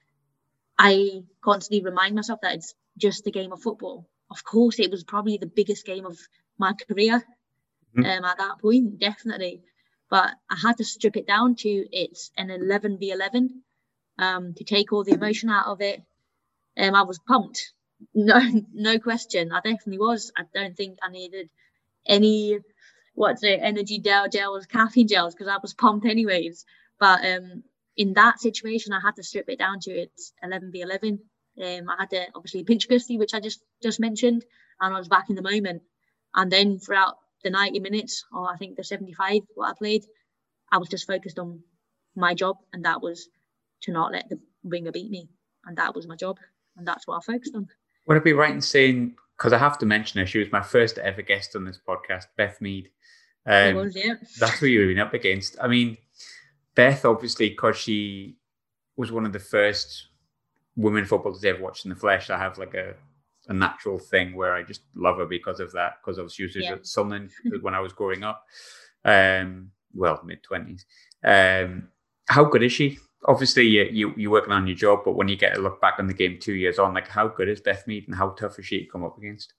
[0.77, 4.07] I constantly remind myself that it's just a game of football.
[4.29, 6.17] Of course, it was probably the biggest game of
[6.57, 7.23] my career
[7.97, 8.05] mm-hmm.
[8.05, 9.61] um, at that point, definitely.
[10.09, 13.61] But I had to strip it down to it's an 11 v 11
[14.17, 16.01] um, to take all the emotion out of it.
[16.77, 17.73] Um, I was pumped,
[18.13, 18.39] no,
[18.73, 19.51] no question.
[19.51, 20.31] I definitely was.
[20.37, 21.49] I don't think I needed
[22.05, 22.59] any
[23.13, 26.65] what's it, energy gel gels, caffeine gels, because I was pumped anyways.
[26.99, 27.63] But um,
[27.97, 31.19] in that situation, I had to strip it down to it's 11 v 11.
[31.61, 34.45] Um, I had to obviously pinch Christie, which I just just mentioned,
[34.79, 35.81] and I was back in the moment.
[36.33, 40.05] And then throughout the 90 minutes, or I think the 75, what I played,
[40.71, 41.63] I was just focused on
[42.15, 43.27] my job, and that was
[43.81, 45.27] to not let the winger beat me,
[45.65, 46.37] and that was my job,
[46.77, 47.67] and that's what I focused on.
[48.09, 50.63] Would it be right in saying, because I have to mention her, she was my
[50.63, 52.89] first ever guest on this podcast, Beth Mead.
[53.45, 54.15] Um, was, yeah.
[54.39, 55.57] That's who you've been up against.
[55.61, 55.95] I mean,
[56.73, 58.35] Beth, obviously, because she
[58.97, 60.07] was one of the first
[60.75, 62.31] women footballers I ever watched in the flesh.
[62.31, 62.95] I have like a,
[63.47, 66.65] a natural thing where I just love her because of that, because I was usually
[66.65, 66.73] yeah.
[66.73, 67.29] at Sunderland
[67.61, 68.43] when I was growing up.
[69.05, 70.83] Um, well, mid 20s.
[71.23, 71.89] Um,
[72.27, 72.97] how good is she?
[73.27, 75.95] Obviously, you, you, you're working on your job, but when you get a look back
[75.99, 78.57] on the game two years on, like how good is Beth Mead and how tough
[78.57, 79.53] is she to come up against?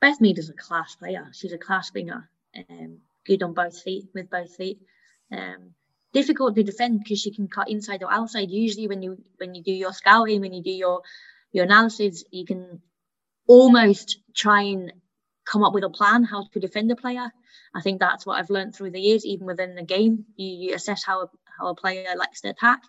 [0.00, 1.28] Beth Mead is a class player.
[1.32, 4.78] She's a class winger um, good on both feet with both feet.
[5.32, 5.74] Um,
[6.12, 8.50] difficult to defend because she can cut inside or outside.
[8.50, 11.02] Usually, when you when you do your scouting, when you do your
[11.52, 12.80] your analysis, you can
[13.46, 14.92] almost try and
[15.50, 17.30] come up with a plan how to defend a player.
[17.74, 19.24] I think that's what I've learned through the years.
[19.26, 21.26] Even within the game, you, you assess how a,
[21.58, 22.80] how a player likes to attack.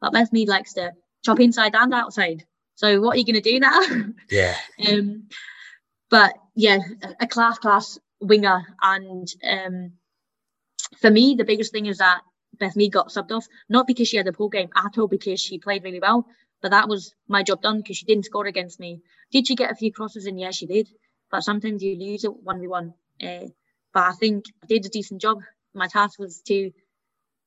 [0.00, 0.92] But Beth Mead likes to
[1.24, 2.44] chop inside and outside.
[2.76, 3.80] So what are you going to do now?
[4.30, 4.56] Yeah.
[4.88, 5.24] um,
[6.10, 6.78] but yeah,
[7.20, 8.64] a class class winger.
[8.80, 9.92] And um,
[11.00, 12.20] for me, the biggest thing is that
[12.58, 15.40] Beth Mead got subbed off, not because she had a poor game at all, because
[15.40, 16.26] she played really well.
[16.62, 19.02] But that was my job done because she didn't score against me.
[19.32, 20.38] Did she get a few crosses in?
[20.38, 20.88] Yeah, she did.
[21.30, 22.92] But sometimes you lose it 1v1.
[23.22, 23.48] Uh,
[23.92, 25.38] but I think I did a decent job.
[25.74, 26.70] My task was to,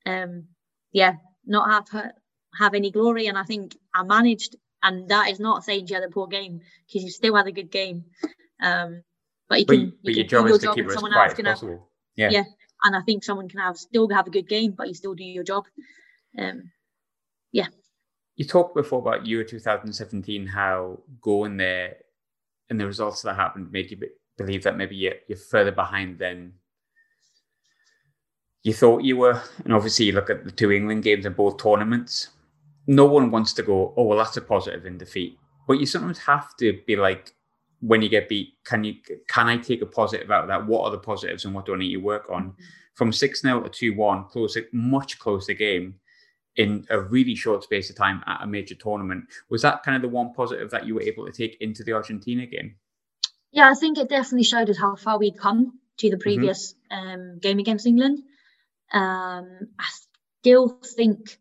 [0.05, 0.45] um,
[0.91, 1.13] yeah,
[1.45, 2.13] not have her
[2.57, 3.27] have any glory.
[3.27, 4.55] And I think I managed.
[4.83, 7.51] And that is not saying she had a poor game because you still had a
[7.51, 8.05] good game.
[8.61, 9.03] Um,
[9.49, 11.45] but you can, but, but you your job is to keep it as quiet as
[11.45, 11.71] possible.
[11.71, 11.79] Have,
[12.15, 12.29] yeah.
[12.29, 12.43] Yeah.
[12.83, 15.23] And I think someone can have still have a good game, but you still do
[15.23, 15.65] your job.
[16.37, 16.71] Um,
[17.51, 17.67] yeah.
[18.35, 21.97] You talked before about Euro 2017, how going there
[22.69, 23.97] and the results that happened made you
[24.37, 26.53] believe that maybe you're, you're further behind than
[28.63, 29.41] you thought you were.
[29.63, 32.29] And obviously, you look at the two England games in both tournaments.
[32.85, 35.37] No one wants to go, oh, well, that's a positive in defeat.
[35.67, 37.33] But you sometimes have to be like,
[37.81, 38.95] when you get beat, can you
[39.29, 40.65] can I take a positive out of that?
[40.65, 42.45] What are the positives and what do I need to work on?
[42.45, 42.63] Mm-hmm.
[42.95, 45.95] From six 0 to two one, close much closer game
[46.57, 49.25] in a really short space of time at a major tournament.
[49.49, 51.93] Was that kind of the one positive that you were able to take into the
[51.93, 52.75] Argentina game?
[53.51, 56.21] Yeah, I think it definitely showed us how far we'd come to the mm-hmm.
[56.21, 57.07] previous mm-hmm.
[57.07, 58.19] um, game against England.
[58.91, 59.85] Um, I
[60.39, 61.37] still think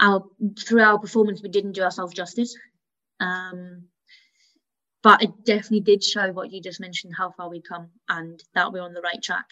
[0.00, 0.24] our
[0.58, 2.56] through our performance we didn't do ourselves justice.
[3.18, 3.84] Um,
[5.02, 8.72] but it definitely did show what you just mentioned, how far we come, and that
[8.72, 9.46] we're on the right track.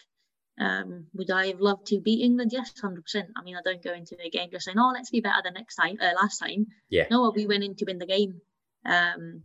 [0.59, 2.51] Um, would I have loved to beat England?
[2.53, 3.29] Yes, hundred percent.
[3.37, 5.53] I mean, I don't go into a game just saying, "Oh, let's be better than
[5.53, 7.05] next time." Uh, last time, yeah.
[7.09, 8.41] No, we went in to win the game.
[8.85, 9.43] Um,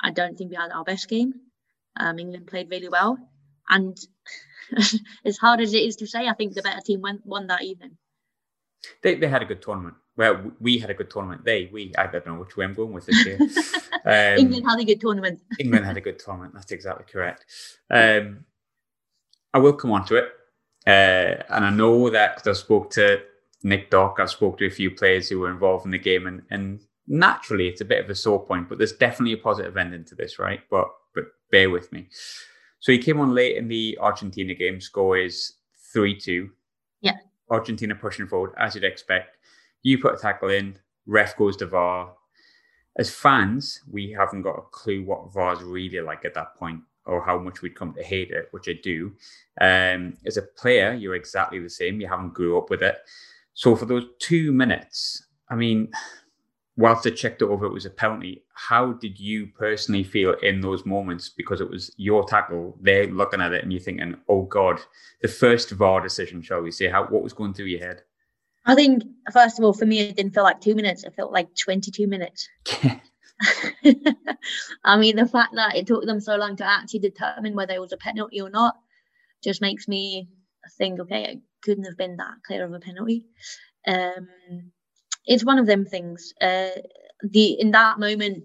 [0.00, 1.32] I don't think we had our best game.
[1.98, 3.18] Um, England played really well,
[3.68, 3.96] and
[5.24, 7.62] as hard as it is to say, I think the better team went, won that
[7.62, 7.96] evening.
[9.02, 9.96] They, they had a good tournament.
[10.16, 11.44] Well, we had a good tournament.
[11.44, 13.38] They, we, I don't know which way I'm going with this here.
[14.04, 15.38] Um, England had a good tournament.
[15.60, 16.54] England had a good tournament.
[16.54, 17.46] That's exactly correct.
[17.88, 18.46] Um,
[19.54, 20.24] I will come on to it.
[20.86, 23.22] Uh, and I know that because I spoke to
[23.62, 26.42] Nick Dock, I've spoke to a few players who were involved in the game, and,
[26.50, 30.04] and naturally it's a bit of a sore point, but there's definitely a positive ending
[30.06, 30.60] to this, right?
[30.70, 32.08] But but bear with me.
[32.80, 34.80] So he came on late in the Argentina game.
[34.80, 35.54] Score is
[35.92, 36.50] three two.
[37.00, 37.16] Yeah.
[37.50, 39.36] Argentina pushing forward as you'd expect.
[39.82, 40.78] You put a tackle in.
[41.06, 42.14] Ref goes to VAR.
[42.96, 47.24] As fans, we haven't got a clue what VAR's really like at that point or
[47.24, 49.12] how much we'd come to hate it, which I do.
[49.60, 52.00] Um, as a player, you're exactly the same.
[52.00, 52.98] You haven't grew up with it.
[53.54, 55.92] So for those two minutes, I mean,
[56.76, 58.44] whilst I checked it over, it was a penalty.
[58.54, 61.28] How did you personally feel in those moments?
[61.28, 62.76] Because it was your tackle.
[62.80, 64.80] They're looking at it and you're thinking, "Oh God!"
[65.20, 66.88] The first VAR decision, shall we say?
[66.88, 68.02] How what was going through your head?
[68.64, 71.04] I think first of all, for me, it didn't feel like two minutes.
[71.04, 72.48] It felt like 22 minutes.
[74.84, 77.80] I mean, the fact that it took them so long to actually determine whether it
[77.80, 78.74] was a penalty or not
[79.42, 80.28] just makes me
[80.78, 83.24] think, okay, it couldn't have been that clear of a penalty.
[83.86, 84.28] Um,
[85.26, 86.32] it's one of them things.
[86.40, 86.70] Uh,
[87.22, 88.44] the in that moment,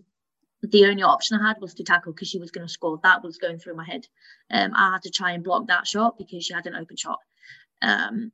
[0.61, 2.99] the only option I had was to tackle because she was going to score.
[3.03, 4.07] That was going through my head.
[4.51, 7.19] Um, I had to try and block that shot because she had an open shot.
[7.81, 8.31] Um,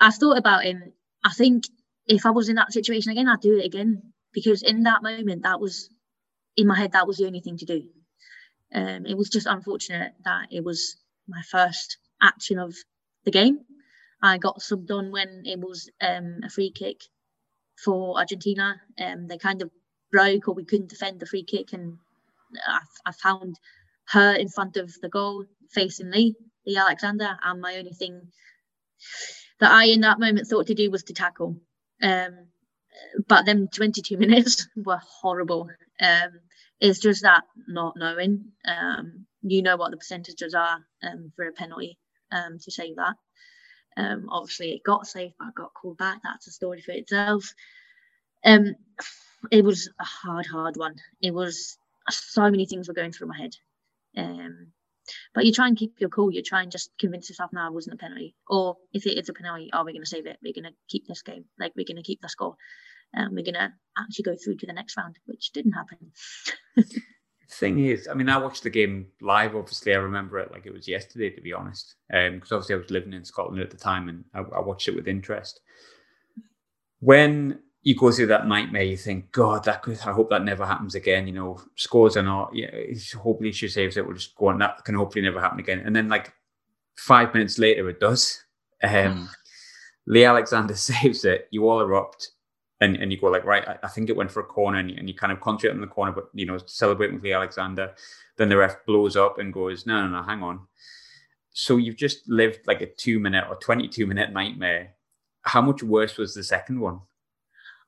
[0.00, 0.92] I thought about him.
[1.24, 1.64] I think
[2.06, 5.44] if I was in that situation again, I'd do it again because in that moment,
[5.44, 5.88] that was
[6.56, 6.92] in my head.
[6.92, 7.82] That was the only thing to do.
[8.74, 10.96] Um, it was just unfortunate that it was
[11.28, 12.74] my first action of
[13.24, 13.60] the game.
[14.22, 17.02] I got subbed on when it was um, a free kick
[17.82, 18.80] for Argentina.
[18.98, 19.70] Um, they kind of
[20.10, 21.98] broke or we couldn't defend the free kick, and
[22.66, 23.56] I, I found
[24.08, 26.34] her in front of the goal facing Lee,
[26.66, 28.28] Lee Alexander, and my only thing
[29.60, 31.56] that I in that moment thought to do was to tackle.
[32.02, 32.48] Um,
[33.28, 35.68] but them 22 minutes were horrible.
[36.00, 36.40] Um,
[36.80, 38.52] it's just that not knowing.
[38.66, 41.98] Um, you know what the percentages are um, for a penalty
[42.32, 43.14] um, to save that.
[43.96, 46.20] Um, obviously, it got saved, but got called back.
[46.22, 47.54] That's a story for itself.
[48.44, 48.74] Um,
[49.50, 50.96] it was a hard, hard one.
[51.22, 51.78] It was
[52.10, 53.54] so many things were going through my head.
[55.04, 56.32] Um, but you try and keep your cool.
[56.32, 58.34] You try and just convince yourself, now it wasn't a penalty.
[58.48, 60.38] Or if it is a penalty, are we going to save it?
[60.42, 61.44] We're going to keep this game.
[61.58, 62.56] Like we're going to keep the score.
[63.12, 66.12] And we're going to actually go through to the next round, which didn't happen.
[67.54, 69.54] thing is, I mean, I watched the game live.
[69.54, 72.78] Obviously, I remember it like it was yesterday, to be honest, because um, obviously I
[72.78, 75.60] was living in Scotland at the time, and I, I, watched it with interest.
[77.00, 79.98] When you go through that nightmare, you think, God, that could.
[80.00, 81.26] I hope that never happens again.
[81.26, 82.70] You know, scores or not, yeah,
[83.16, 84.04] hopefully she saves it.
[84.04, 84.58] We'll just go on.
[84.58, 85.82] That can hopefully never happen again.
[85.84, 86.32] And then, like
[86.96, 88.42] five minutes later, it does.
[88.82, 89.28] Um,
[90.06, 91.46] Lee Alexander saves it.
[91.50, 92.30] You all erupt
[92.80, 94.90] and, and you go like, right, I, I think it went for a corner, and
[94.90, 97.34] you, and you kind of concentrate on the corner, but you know, celebrating with Lee
[97.34, 97.94] Alexander.
[98.36, 100.60] Then the ref blows up and goes, no, no, no, hang on.
[101.52, 104.94] So you've just lived like a two minute or 22 minute nightmare.
[105.42, 107.00] How much worse was the second one?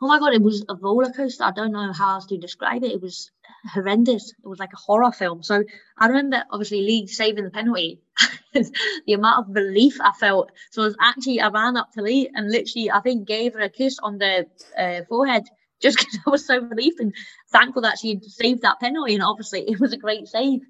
[0.00, 1.44] Oh my god, it was a roller coaster.
[1.44, 2.92] I don't know how else to describe it.
[2.92, 3.30] It was
[3.72, 4.32] horrendous.
[4.32, 5.42] It was like a horror film.
[5.42, 5.64] So
[5.96, 8.00] I remember obviously Lee saving the penalty.
[8.54, 10.50] the amount of relief I felt.
[10.70, 13.60] So I was actually I ran up to Lee and literally I think gave her
[13.60, 14.46] a kiss on the
[14.78, 15.44] uh, forehead
[15.82, 17.14] just because I was so relieved and
[17.50, 19.14] thankful that she had saved that penalty.
[19.14, 20.60] And obviously it was a great save.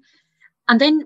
[0.67, 1.05] And then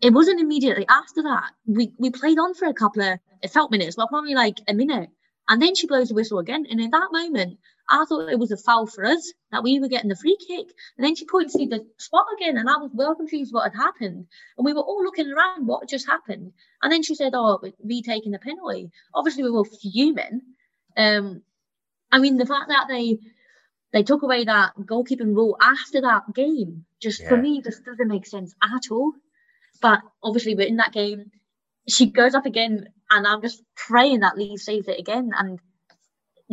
[0.00, 1.50] it wasn't immediately after that.
[1.66, 4.74] We we played on for a couple of it felt minutes, but probably like a
[4.74, 5.10] minute.
[5.48, 6.66] And then she blows the whistle again.
[6.70, 9.88] And in that moment, I thought it was a foul for us that we were
[9.88, 10.66] getting the free kick.
[10.96, 13.78] And then she points to the spot again, and I was well confused what had
[13.78, 14.26] happened.
[14.56, 16.52] And we were all looking around, what just happened?
[16.82, 20.42] And then she said, "Oh, we taking the penalty." Obviously, we were fuming.
[20.96, 21.42] Um,
[22.10, 23.18] I mean, the fact that they
[23.92, 27.28] they took away that goalkeeping rule after that game just yeah.
[27.28, 29.12] for me just doesn't make sense at all.
[29.80, 31.30] But obviously, we're in that game.
[31.88, 35.58] She goes up again and I'm just praying that Lee saves it again and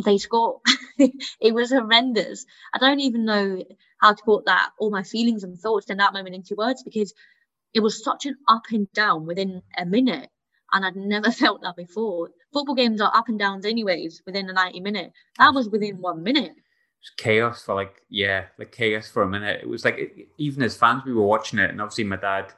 [0.04, 0.60] they score.
[0.98, 2.46] it was horrendous.
[2.74, 3.62] I don't even know
[3.98, 7.14] how to put that all my feelings and thoughts in that moment into words because
[7.74, 10.30] it was such an up and down within a minute
[10.72, 12.30] and I'd never felt that before.
[12.52, 15.12] Football games are up and downs anyways within a 90 minute.
[15.38, 16.52] That was within one minute.
[16.52, 19.60] It chaos for like yeah, like chaos for a minute.
[19.62, 22.52] It was like even as fans we were watching it, and obviously my dad.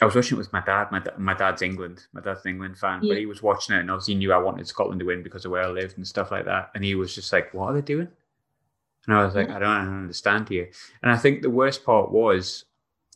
[0.00, 0.88] I was watching it with my dad.
[0.92, 2.06] My, my dad's England.
[2.12, 3.12] My dad's an England fan, yeah.
[3.12, 5.50] but he was watching it and obviously knew I wanted Scotland to win because of
[5.50, 6.70] where I lived and stuff like that.
[6.74, 8.08] And he was just like, "What are they doing?"
[9.06, 10.68] And I was like, "I don't, I don't understand here."
[11.02, 12.66] And I think the worst part was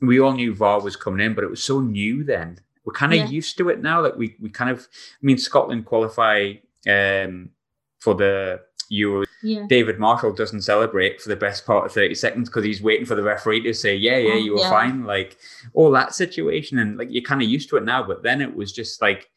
[0.01, 2.59] we all knew VAR was coming in, but it was so new then.
[2.85, 3.27] We're kind of yeah.
[3.27, 4.03] used to it now.
[4.03, 6.55] Like we, we kind of, I mean, Scotland qualify
[6.89, 7.51] um,
[7.99, 9.27] for the Euro.
[9.43, 9.65] Yeah.
[9.69, 13.15] David Marshall doesn't celebrate for the best part of 30 seconds because he's waiting for
[13.15, 14.71] the referee to say, yeah, yeah, oh, you were yeah.
[14.71, 15.05] fine.
[15.05, 15.39] Like
[15.73, 16.79] all that situation.
[16.79, 18.03] And like you're kind of used to it now.
[18.03, 19.31] But then it was just like,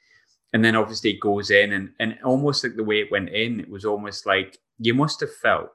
[0.54, 3.60] and then obviously it goes in and, and almost like the way it went in,
[3.60, 5.70] it was almost like you must have felt,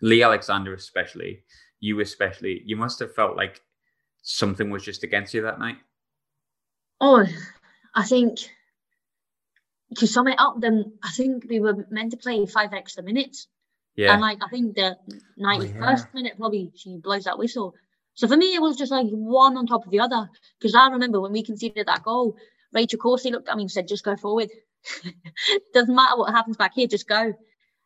[0.00, 1.44] Lee Alexander especially,
[1.80, 3.60] you especially, you must have felt like
[4.22, 5.76] something was just against you that night.
[7.00, 7.26] Oh,
[7.94, 8.38] I think
[9.96, 13.48] to sum it up, then I think we were meant to play five extra minutes.
[13.96, 14.12] Yeah.
[14.12, 14.96] And like I think the
[15.38, 16.04] 91st oh, yeah.
[16.14, 17.74] minute probably she blows that whistle.
[18.14, 20.28] So for me it was just like one on top of the other.
[20.58, 22.36] Because I remember when we conceded that goal,
[22.72, 24.48] Rachel Corsie looked at me and said, just go forward.
[25.74, 27.34] Doesn't matter what happens back here, just go.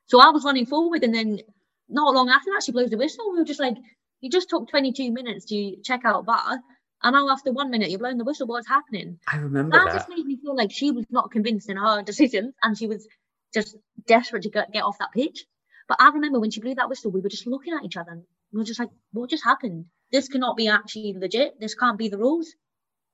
[0.07, 1.41] So I was running forward and then
[1.89, 3.33] not long after that, she blows the whistle.
[3.33, 3.77] We were just like,
[4.21, 6.59] you just took 22 minutes to check out VAR.
[7.03, 8.47] And now after one minute, you're blowing the whistle.
[8.47, 9.19] What's happening?
[9.29, 9.87] I remember that.
[9.87, 12.87] That just made me feel like she was not convinced in her decisions and she
[12.87, 13.07] was
[13.53, 13.77] just
[14.07, 15.45] desperate to get, get off that pitch.
[15.89, 18.13] But I remember when she blew that whistle, we were just looking at each other
[18.13, 18.23] and
[18.53, 19.87] we were just like, what just happened?
[20.13, 21.61] This cannot be actually legit.
[21.61, 22.55] This can't be the rules.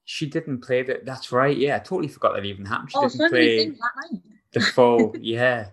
[0.04, 1.04] She didn't play that.
[1.04, 1.56] That's right.
[1.56, 2.90] Yeah, I totally forgot that even happened.
[2.90, 3.72] She oh, didn't so play
[4.52, 5.14] the full.
[5.20, 5.68] yeah,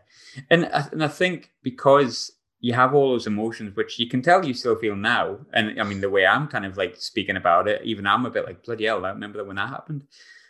[0.49, 4.53] and and I think because you have all those emotions, which you can tell you
[4.53, 5.37] still feel now.
[5.53, 8.31] And I mean, the way I'm kind of like speaking about it, even I'm a
[8.31, 10.05] bit like, bloody hell, I remember that when that happened.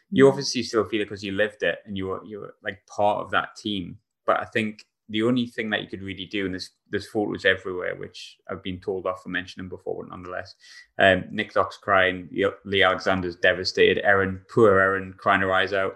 [0.09, 2.79] You obviously still feel it because you lived it and you were you were like
[2.87, 3.97] part of that team.
[4.25, 7.43] But I think the only thing that you could really do, and there's there's photos
[7.43, 10.55] everywhere, which I've been told off for mentioning before, but nonetheless,
[10.99, 12.29] um, Nick Dock's crying,
[12.63, 15.95] lee Alexander's devastated, Erin, poor Erin, crying her eyes out.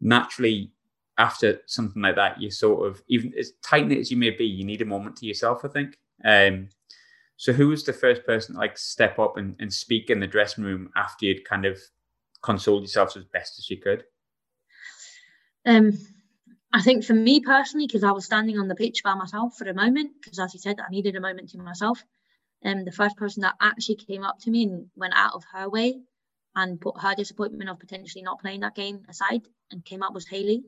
[0.00, 0.72] Naturally,
[1.18, 4.44] after something like that, you sort of even as tight knit as you may be,
[4.44, 5.64] you need a moment to yourself.
[5.64, 5.98] I think.
[6.24, 6.68] Um,
[7.36, 10.26] so, who was the first person to like step up and, and speak in the
[10.26, 11.78] dressing room after you'd kind of
[12.42, 14.04] consoled yourself as best as you could?
[15.66, 15.98] Um,
[16.72, 19.68] I think for me personally, because I was standing on the pitch by myself for
[19.68, 22.04] a moment, because as you said, I needed a moment to myself.
[22.64, 25.68] Um, the first person that actually came up to me and went out of her
[25.68, 26.00] way
[26.56, 30.26] and put her disappointment of potentially not playing that game aside and came up was
[30.26, 30.64] Hayley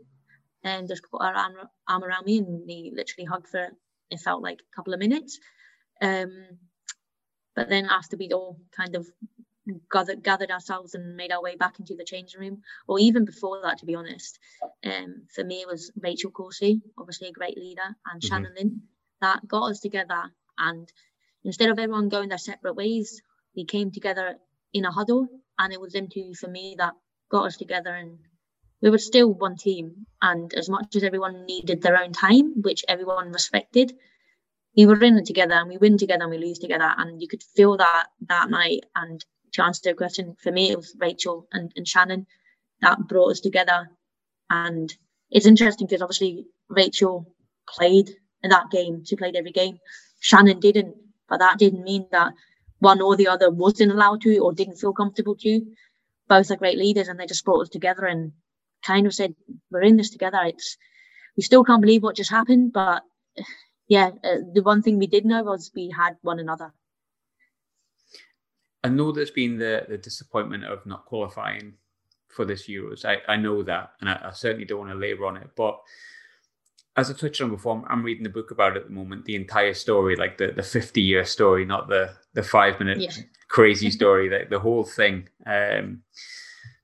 [0.67, 1.55] and just put her arm,
[1.89, 3.69] arm around me and we literally hugged for
[4.11, 5.39] it felt like a couple of minutes.
[6.01, 6.31] Um,
[7.55, 9.07] but then after we'd all kind of
[9.91, 13.61] gathered gathered ourselves and made our way back into the changing room, or even before
[13.63, 14.39] that, to be honest,
[14.85, 18.29] um, for me it was Rachel Corsie, obviously a great leader, and mm-hmm.
[18.29, 18.83] Shannon Lynn
[19.21, 20.31] that got us together.
[20.59, 20.93] And
[21.45, 23.23] instead of everyone going their separate ways,
[23.57, 24.37] we came together
[24.73, 25.27] in a huddle,
[25.59, 26.93] and it was them two for me that
[27.31, 28.19] got us together and
[28.83, 30.07] we were still one team.
[30.21, 33.93] And as much as everyone needed their own time, which everyone respected,
[34.77, 36.93] we were in it together and we win together and we lose together.
[36.97, 38.85] And you could feel that that night.
[38.95, 42.27] And to answer your question, for me, it was Rachel and, and Shannon
[42.83, 43.89] that brought us together.
[44.51, 44.93] And
[45.31, 47.33] it's interesting because obviously Rachel
[47.69, 48.11] played
[48.43, 49.05] in that game.
[49.05, 49.79] She played every game.
[50.21, 50.95] Shannon didn't,
[51.29, 52.33] but that didn't mean that
[52.79, 55.63] one or the other wasn't allowed to or didn't feel comfortable to.
[56.29, 58.33] Both are great leaders and they just brought us together and
[58.85, 59.35] kind of said,
[59.71, 60.39] we're in this together.
[60.45, 60.77] It's,
[61.37, 63.03] we still can't believe what just happened, but
[63.89, 66.73] yeah, uh, the one thing we did know was we had one another.
[68.83, 71.75] I know there's been the, the disappointment of not qualifying
[72.29, 73.05] for this Euros.
[73.05, 75.49] I, I know that, and I, I certainly don't want to labour on it.
[75.57, 75.81] But
[76.97, 79.37] as I touched on before, I'm reading the book about it at the moment, the
[79.37, 83.11] entire story, like the, the 50 year story, not the, the five minute yeah.
[83.49, 85.29] crazy story, the, the whole thing.
[85.47, 86.03] Um,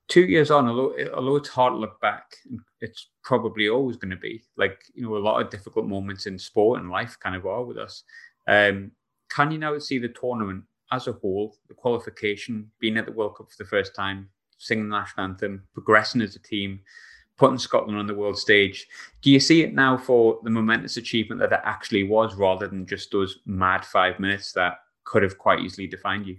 [0.09, 2.35] two years on, although although it's hard to look back,
[2.81, 6.39] it's probably always going to be like you know a lot of difficult moments in
[6.39, 8.05] sport and life kind of are with us.
[8.47, 8.93] Um,
[9.31, 13.37] can you now see the tournament as a whole, the qualification, being at the World
[13.37, 14.29] Cup for the first time,
[14.59, 16.81] singing the national anthem, progressing as a team,
[17.39, 18.87] putting Scotland on the world stage?
[19.23, 22.87] Do you see it now for the momentous achievement that it actually was, rather than
[22.87, 26.37] just those mad five minutes that could have quite easily defined you?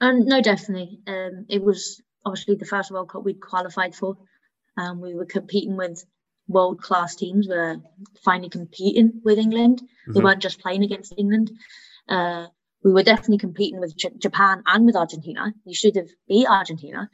[0.00, 1.00] Um, no, definitely.
[1.06, 4.16] Um, it was obviously the first World Cup we'd qualified for.
[4.76, 6.04] Um, we were competing with
[6.48, 7.48] world class teams.
[7.48, 7.76] We were
[8.24, 9.80] finally competing with England.
[9.82, 10.18] Mm-hmm.
[10.18, 11.50] We weren't just playing against England.
[12.08, 12.46] Uh,
[12.82, 15.52] we were definitely competing with J- Japan and with Argentina.
[15.64, 17.10] We should have beat Argentina.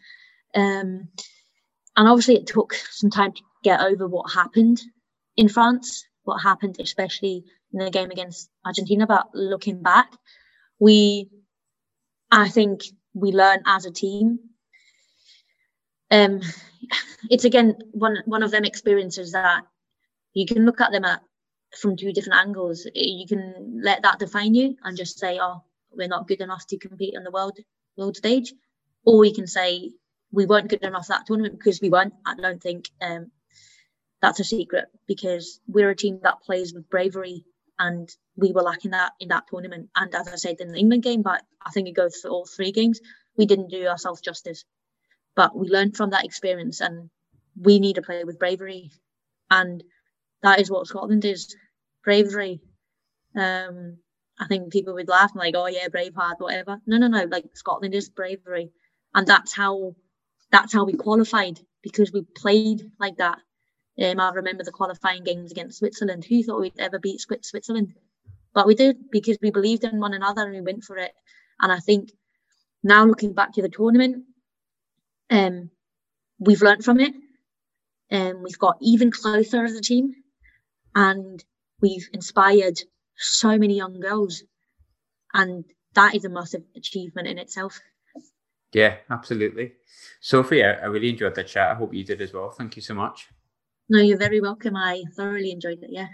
[0.55, 1.09] Um,
[1.97, 4.81] and obviously, it took some time to get over what happened
[5.37, 6.05] in France.
[6.25, 9.07] what happened, especially in the game against Argentina.
[9.07, 10.11] But looking back,
[10.79, 11.31] we,
[12.31, 12.83] I think
[13.15, 14.41] we learn as a team.
[16.11, 16.41] Um,
[17.31, 19.65] it's again one one of them experiences that
[20.35, 21.23] you can look at them at
[21.81, 22.87] from two different angles.
[22.95, 26.79] You can let that define you and just say, "Oh, we're not good enough to
[26.79, 27.59] compete on the world
[27.97, 28.53] world stage,"
[29.05, 29.93] or you can say,
[30.33, 33.31] "We weren't good enough that tournament because we weren't." I don't think um,
[34.23, 37.45] that's a secret because we're a team that plays with bravery
[37.79, 39.91] and we were lacking that in that tournament.
[39.95, 42.47] And as I said in the England game, but I think it goes for all
[42.47, 43.01] three games,
[43.37, 44.65] we didn't do ourselves justice.
[45.37, 47.11] But we learned from that experience and
[47.61, 48.91] we need to play with bravery.
[49.51, 49.85] And
[50.43, 51.55] that is what Scotland is
[52.05, 52.61] bravery.
[53.37, 53.99] Um,
[54.39, 56.79] I think people would laugh and like, oh yeah, Braveheart, whatever.
[56.87, 57.25] No, no, no.
[57.25, 58.71] Like Scotland is bravery,
[59.15, 59.95] and that's how
[60.51, 63.39] that's how we qualified because we played like that.
[64.03, 66.25] Um, I remember the qualifying games against Switzerland.
[66.25, 67.95] Who thought we'd ever beat Switzerland?
[68.53, 71.13] But we did because we believed in one another and we went for it.
[71.61, 72.11] And I think
[72.83, 74.25] now looking back to the tournament,
[75.31, 75.71] um,
[76.39, 77.15] we've learned from it.
[78.09, 80.15] And um, we've got even closer as a team.
[80.95, 81.43] And
[81.81, 82.79] we've inspired
[83.17, 84.45] so many young girls.
[85.35, 85.65] And
[85.95, 87.81] that is a massive achievement in itself.
[88.73, 89.73] Yeah, absolutely.
[90.21, 91.71] Sophie, I, I really enjoyed the chat.
[91.71, 92.51] I hope you did as well.
[92.51, 93.29] Thank you so much.
[93.89, 94.77] No, you're very welcome.
[94.77, 95.91] I thoroughly enjoyed it.
[95.91, 96.09] Yeah.